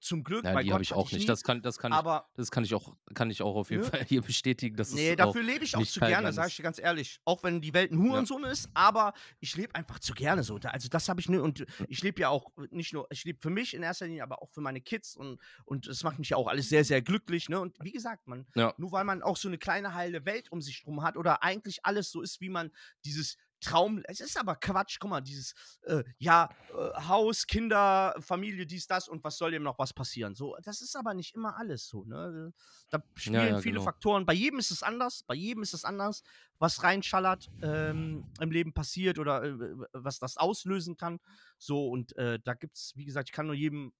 [0.00, 1.28] Zum Glück, Ja, bei die habe ich auch nicht.
[1.28, 3.82] Das kann, das kann ich, aber das kann ich auch, kann ich auch auf jeden
[3.82, 3.90] Nö.
[3.90, 4.74] Fall hier bestätigen.
[4.76, 7.20] Dass Nee, dafür lebe ich auch zu gerne, sage ich dir ganz ehrlich.
[7.26, 10.56] Auch wenn die Welt ein Hurensohn ist, aber ich lebe einfach zu gerne so.
[10.56, 13.50] Also das habe ich nur und ich lebe ja auch nicht nur, ich lebe für
[13.50, 16.38] mich in erster Linie, aber auch für meine Kids und und es macht mich ja
[16.38, 17.60] auch alles sehr sehr glücklich, ne?
[17.60, 18.72] Und wie gesagt, man Ja.
[18.78, 21.80] nur weil man auch so eine kleine heile Welt um sich drum hat oder eigentlich
[21.84, 22.70] alles so ist, wie man
[23.04, 28.66] dieses Traum, es ist aber Quatsch, guck mal, dieses, äh, ja, äh, Haus, Kinder, Familie,
[28.66, 30.34] dies, das und was soll dem noch was passieren?
[30.34, 32.52] So, das ist aber nicht immer alles so, ne?
[32.90, 33.84] Da spielen ja, viele genau.
[33.84, 34.26] Faktoren.
[34.26, 36.22] Bei jedem ist es anders, bei jedem ist es anders,
[36.58, 41.18] was reinschallert ähm, im Leben passiert oder äh, was das auslösen kann.
[41.58, 43.92] So, und äh, da gibt es, wie gesagt, ich kann nur jedem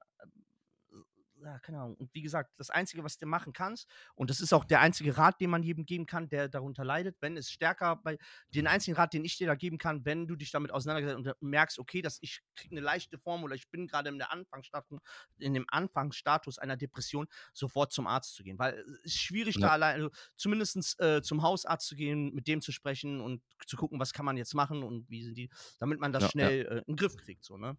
[1.43, 1.97] ja, keine Ahnung.
[1.97, 5.16] Und wie gesagt, das Einzige, was du machen kannst, und das ist auch der einzige
[5.16, 8.18] Rat, den man jedem geben kann, der darunter leidet, wenn es stärker bei,
[8.55, 11.49] den einzigen Rat, den ich dir da geben kann, wenn du dich damit auseinandergesetzt und
[11.49, 15.01] merkst, okay, dass ich kriege eine leichte Form oder ich bin gerade in der Anfangsstatus,
[15.38, 18.59] in dem Anfangsstatus einer Depression, sofort zum Arzt zu gehen.
[18.59, 19.68] Weil es ist schwierig, ja.
[19.68, 23.76] da allein, also zumindest äh, zum Hausarzt zu gehen, mit dem zu sprechen und zu
[23.76, 26.64] gucken, was kann man jetzt machen und wie sind die, damit man das ja, schnell
[26.64, 26.70] ja.
[26.70, 27.45] Äh, in den Griff kriegt.
[27.45, 27.76] So, ne?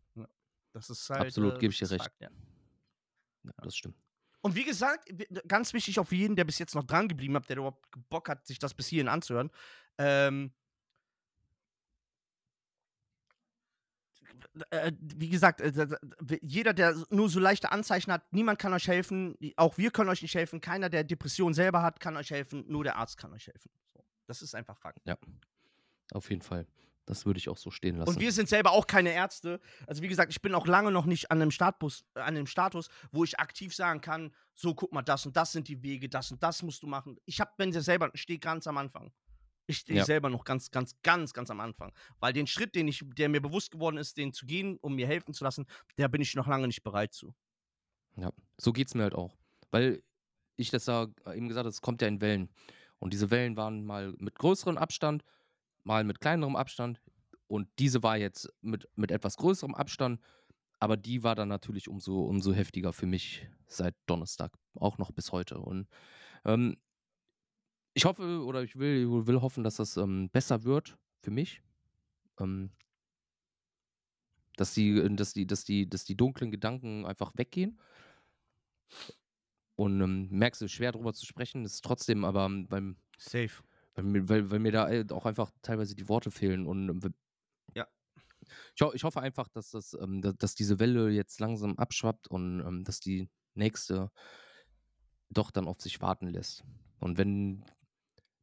[0.73, 1.27] Das ist halt.
[1.27, 2.03] Absolut, äh, gebe ich dir recht.
[2.03, 2.21] Fakt,
[3.43, 3.51] ja.
[3.61, 3.97] Das stimmt.
[4.41, 5.13] Und wie gesagt,
[5.47, 8.27] ganz wichtig auch für jeden, der bis jetzt noch dran geblieben hat, der überhaupt Bock
[8.27, 9.51] hat, sich das bis hierhin anzuhören.
[9.99, 10.51] Ähm,
[14.71, 15.87] äh, wie gesagt, äh,
[16.41, 19.37] jeder, der nur so leichte Anzeichen hat, niemand kann euch helfen.
[19.55, 20.59] Auch wir können euch nicht helfen.
[20.59, 22.65] Keiner, der Depression selber hat, kann euch helfen.
[22.67, 23.69] Nur der Arzt kann euch helfen.
[24.27, 24.99] Das ist einfach Fakt.
[25.05, 25.17] Ja,
[26.13, 26.65] auf jeden Fall.
[27.05, 28.09] Das würde ich auch so stehen lassen.
[28.09, 29.59] Und wir sind selber auch keine Ärzte.
[29.87, 32.47] Also wie gesagt, ich bin auch lange noch nicht an einem, Startbus, äh, an einem
[32.47, 36.09] Status, wo ich aktiv sagen kann, so guck mal, das und das sind die Wege,
[36.09, 37.17] das und das musst du machen.
[37.25, 39.11] Ich habe, wenn sie selber, stehe ganz am Anfang.
[39.67, 40.05] Ich stehe ja.
[40.05, 41.93] selber noch ganz, ganz, ganz, ganz am Anfang.
[42.19, 45.07] Weil den Schritt, den ich, der mir bewusst geworden ist, den zu gehen, um mir
[45.07, 45.65] helfen zu lassen,
[45.97, 47.33] der bin ich noch lange nicht bereit zu.
[48.15, 49.35] Ja, so geht es mir halt auch.
[49.71, 50.03] Weil
[50.55, 52.49] ich das da eben gesagt habe, es kommt ja in Wellen.
[52.99, 55.23] Und diese Wellen waren mal mit größerem Abstand
[55.83, 57.01] mal mit kleinerem Abstand.
[57.47, 60.21] Und diese war jetzt mit, mit etwas größerem Abstand.
[60.79, 65.31] Aber die war dann natürlich umso, umso heftiger für mich seit Donnerstag, auch noch bis
[65.31, 65.59] heute.
[65.59, 65.87] Und
[66.43, 66.77] ähm,
[67.93, 71.61] ich hoffe oder ich will, will hoffen, dass das ähm, besser wird für mich.
[72.39, 72.71] Ähm,
[74.55, 77.79] dass die, dass die, dass die, dass die dunklen Gedanken einfach weggehen.
[79.75, 83.63] Und ähm, merkst du, schwer darüber zu sprechen, ist trotzdem aber ähm, beim Safe.
[83.95, 87.13] Weil mir, weil, weil mir da äh, auch einfach teilweise die Worte fehlen und ähm,
[87.75, 87.87] ja.
[88.75, 92.61] Ich, ho ich hoffe einfach, dass, das, ähm, dass diese Welle jetzt langsam abschwappt und
[92.61, 94.11] ähm, dass die nächste
[95.29, 96.63] doch dann auf sich warten lässt.
[96.99, 97.65] Und wenn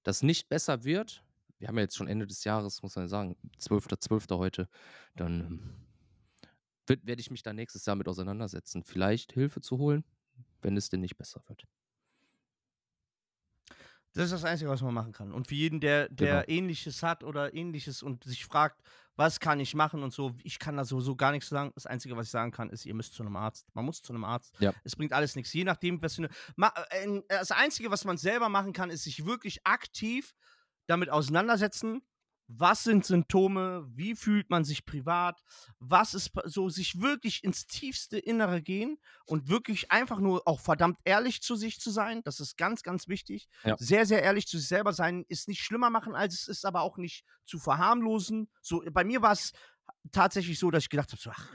[0.03, 1.23] das nicht besser wird,
[1.59, 4.09] wir haben ja jetzt schon Ende des Jahres, muss man sagen, 12.12.
[4.09, 4.39] .12.
[4.39, 4.69] heute,
[5.17, 8.85] dann ähm, werde ich mich da nächstes Jahr mit auseinandersetzen.
[8.85, 10.05] Vielleicht Hilfe zu holen,
[10.63, 11.67] wenn es denn nicht besser wird.
[14.15, 15.33] Das ist das Einzige, was man machen kann.
[15.33, 16.59] Und für jeden, der, der genau.
[16.59, 18.83] Ähnliches hat oder Ähnliches und sich fragt,
[19.17, 21.73] was kann ich machen und so, ich kann da sowieso gar nichts sagen.
[21.75, 23.67] Das Einzige, was ich sagen kann, ist, ihr müsst zu einem Arzt.
[23.75, 24.55] Man muss zu einem Arzt.
[24.61, 24.73] Ja.
[24.85, 25.53] Es bringt alles nichts.
[25.53, 26.79] Je nachdem, was für eine.
[26.91, 30.35] Äh, das Einzige, was man selber machen kann, ist sich wirklich aktiv
[30.87, 32.01] damit auseinandersetzen
[32.49, 35.43] was sind Symptome, wie fühlt man sich privat,
[35.79, 40.99] was ist so, sich wirklich ins tiefste Innere gehen und wirklich einfach nur auch verdammt
[41.05, 43.49] ehrlich zu sich zu sein, das ist ganz, ganz wichtig.
[43.65, 43.77] Ja.
[43.79, 46.81] Sehr, sehr ehrlich zu sich selber sein, ist nicht schlimmer machen, als es ist, aber
[46.81, 48.49] auch nicht zu verharmlosen.
[48.63, 49.53] So, bei mir war es
[50.11, 51.55] tatsächlich so, dass ich gedacht habe, so, ach,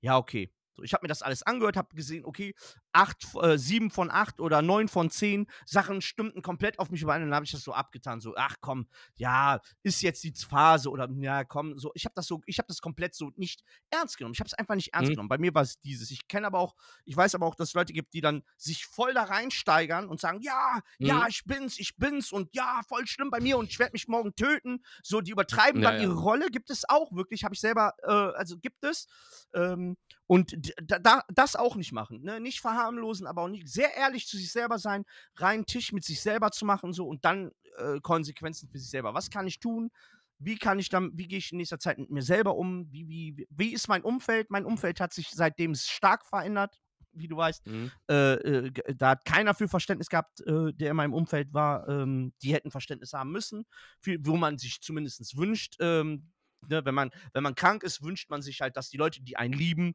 [0.00, 2.54] ja, okay, so, ich habe mir das alles angehört, habe gesehen, okay,
[2.92, 7.22] acht, äh, sieben von acht oder neun von zehn Sachen stimmten komplett auf mich überein.
[7.22, 10.90] Und dann habe ich das so abgetan, so, ach komm, ja, ist jetzt die Phase
[10.90, 11.90] oder ja, komm, so.
[11.94, 14.34] Ich habe das so, ich habe das komplett so nicht ernst genommen.
[14.34, 15.14] Ich habe es einfach nicht ernst mhm.
[15.14, 15.28] genommen.
[15.28, 16.10] Bei mir war es dieses.
[16.10, 18.86] Ich kenne aber auch, ich weiß aber auch, dass es Leute gibt, die dann sich
[18.86, 21.06] voll da reinsteigern und sagen, ja, mhm.
[21.06, 24.08] ja, ich bin's, ich bin's und ja, voll schlimm bei mir und ich werde mich
[24.08, 24.82] morgen töten.
[25.02, 26.50] So, die übertreiben ja, dann ihre Rolle.
[26.50, 29.06] Gibt es auch wirklich, habe ich selber, äh, also gibt es.
[29.54, 29.96] Ähm,
[30.32, 32.22] und da, das auch nicht machen.
[32.22, 32.40] Ne?
[32.40, 35.04] Nicht verharmlosen, aber auch nicht sehr ehrlich zu sich selber sein,
[35.36, 39.12] reinen Tisch mit sich selber zu machen so und dann äh, Konsequenzen für sich selber.
[39.12, 39.90] Was kann ich tun?
[40.38, 42.90] Wie kann ich dann, wie gehe ich in nächster Zeit mit mir selber um?
[42.90, 44.50] Wie, wie, wie ist mein Umfeld?
[44.50, 46.80] Mein Umfeld hat sich seitdem stark verändert,
[47.12, 47.66] wie du weißt.
[47.66, 47.90] Mhm.
[48.08, 51.86] Äh, äh, da hat keiner für Verständnis gehabt, äh, der in meinem Umfeld war.
[51.90, 53.66] Ähm, die hätten Verständnis haben müssen,
[54.00, 55.76] für, wo man sich zumindest wünscht.
[55.80, 56.32] Ähm,
[56.68, 56.82] ne?
[56.86, 59.52] wenn, man, wenn man krank ist, wünscht man sich halt, dass die Leute, die einen
[59.52, 59.94] lieben,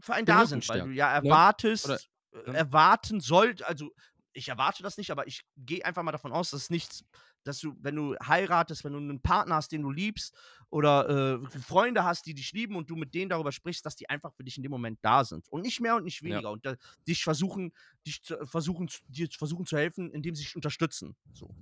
[0.00, 2.52] für einen da sind, weil du ja erwartest, Oder, ja.
[2.52, 3.92] erwarten sollt, also
[4.32, 7.04] ich erwarte das nicht, aber ich gehe einfach mal davon aus, dass nichts,
[7.44, 10.34] dass du, wenn du heiratest, wenn du einen Partner hast, den du liebst,
[10.70, 14.08] oder äh, Freunde hast, die dich lieben und du mit denen darüber sprichst, dass die
[14.08, 15.48] einfach für dich in dem Moment da sind.
[15.48, 16.42] Und nicht mehr und nicht weniger.
[16.42, 16.48] Ja.
[16.50, 16.76] Und äh,
[17.06, 17.72] dich versuchen,
[18.06, 21.16] dich zu, versuchen, dir versuchen zu helfen, indem sie dich unterstützen.
[21.32, 21.54] So.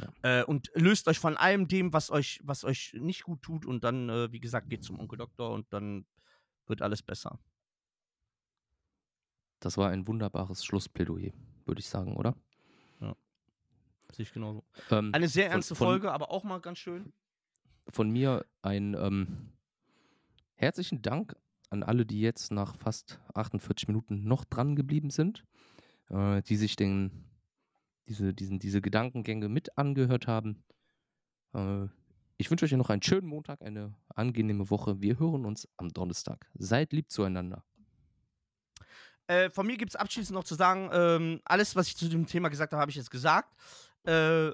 [0.00, 0.40] Ja.
[0.40, 3.84] Äh, und löst euch von allem dem, was euch, was euch nicht gut tut, und
[3.84, 6.06] dann, äh, wie gesagt, geht zum Onkel Doktor und dann
[6.66, 7.38] wird alles besser.
[9.60, 11.32] Das war ein wunderbares Schlussplädoyer,
[11.64, 12.36] würde ich sagen, oder?
[13.00, 13.16] Ja.
[14.12, 14.62] Sehe ich genauso.
[14.90, 17.12] Ähm, Eine sehr ernste von, Folge, aber auch mal ganz schön.
[17.88, 19.52] Von mir ein ähm,
[20.56, 21.36] herzlichen Dank
[21.70, 25.44] an alle, die jetzt nach fast 48 Minuten noch dran geblieben sind,
[26.10, 27.24] äh, die sich den,
[28.08, 30.62] diese, diesen, diese Gedankengänge mit angehört haben.
[31.52, 31.86] Äh,
[32.36, 35.00] ich wünsche euch noch einen schönen Montag, eine angenehme Woche.
[35.00, 36.46] Wir hören uns am Donnerstag.
[36.54, 37.64] Seid lieb zueinander.
[39.26, 42.26] Äh, von mir gibt es abschließend noch zu sagen, ähm, alles, was ich zu dem
[42.26, 43.54] Thema gesagt habe, habe ich jetzt gesagt.
[44.04, 44.50] Äh,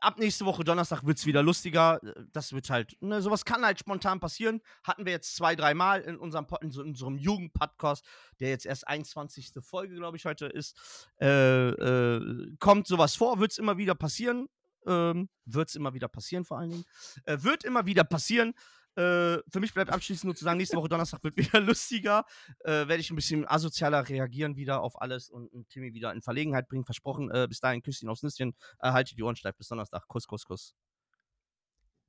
[0.00, 2.00] ab nächste Woche Donnerstag wird es wieder lustiger.
[2.32, 4.60] Das wird halt, ne, sowas kann halt spontan passieren.
[4.84, 8.04] Hatten wir jetzt zwei, dreimal in unserem, in, so, in unserem Jugendpodcast,
[8.40, 9.52] der jetzt erst 21.
[9.60, 10.76] Folge, glaube ich, heute ist.
[11.20, 14.48] Äh, äh, kommt sowas vor, wird es immer wieder passieren.
[14.88, 16.84] Ähm, wird es immer wieder passieren, vor allen Dingen.
[17.24, 18.54] Äh, wird immer wieder passieren.
[18.96, 22.24] Äh, für mich bleibt abschließend nur zu sagen, nächste Woche Donnerstag wird wieder lustiger.
[22.60, 26.68] Äh, Werde ich ein bisschen asozialer reagieren wieder auf alles und, Timmy wieder in Verlegenheit
[26.68, 26.84] bringen.
[26.84, 27.30] Versprochen.
[27.30, 28.56] Äh, bis dahin, Küsschen aufs Nüsschen.
[28.80, 29.56] haltet die Ohren steif.
[29.56, 30.08] Bis Donnerstag.
[30.08, 30.74] Kuss, Kuss, Kuss.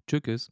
[0.07, 0.49] Tschüss.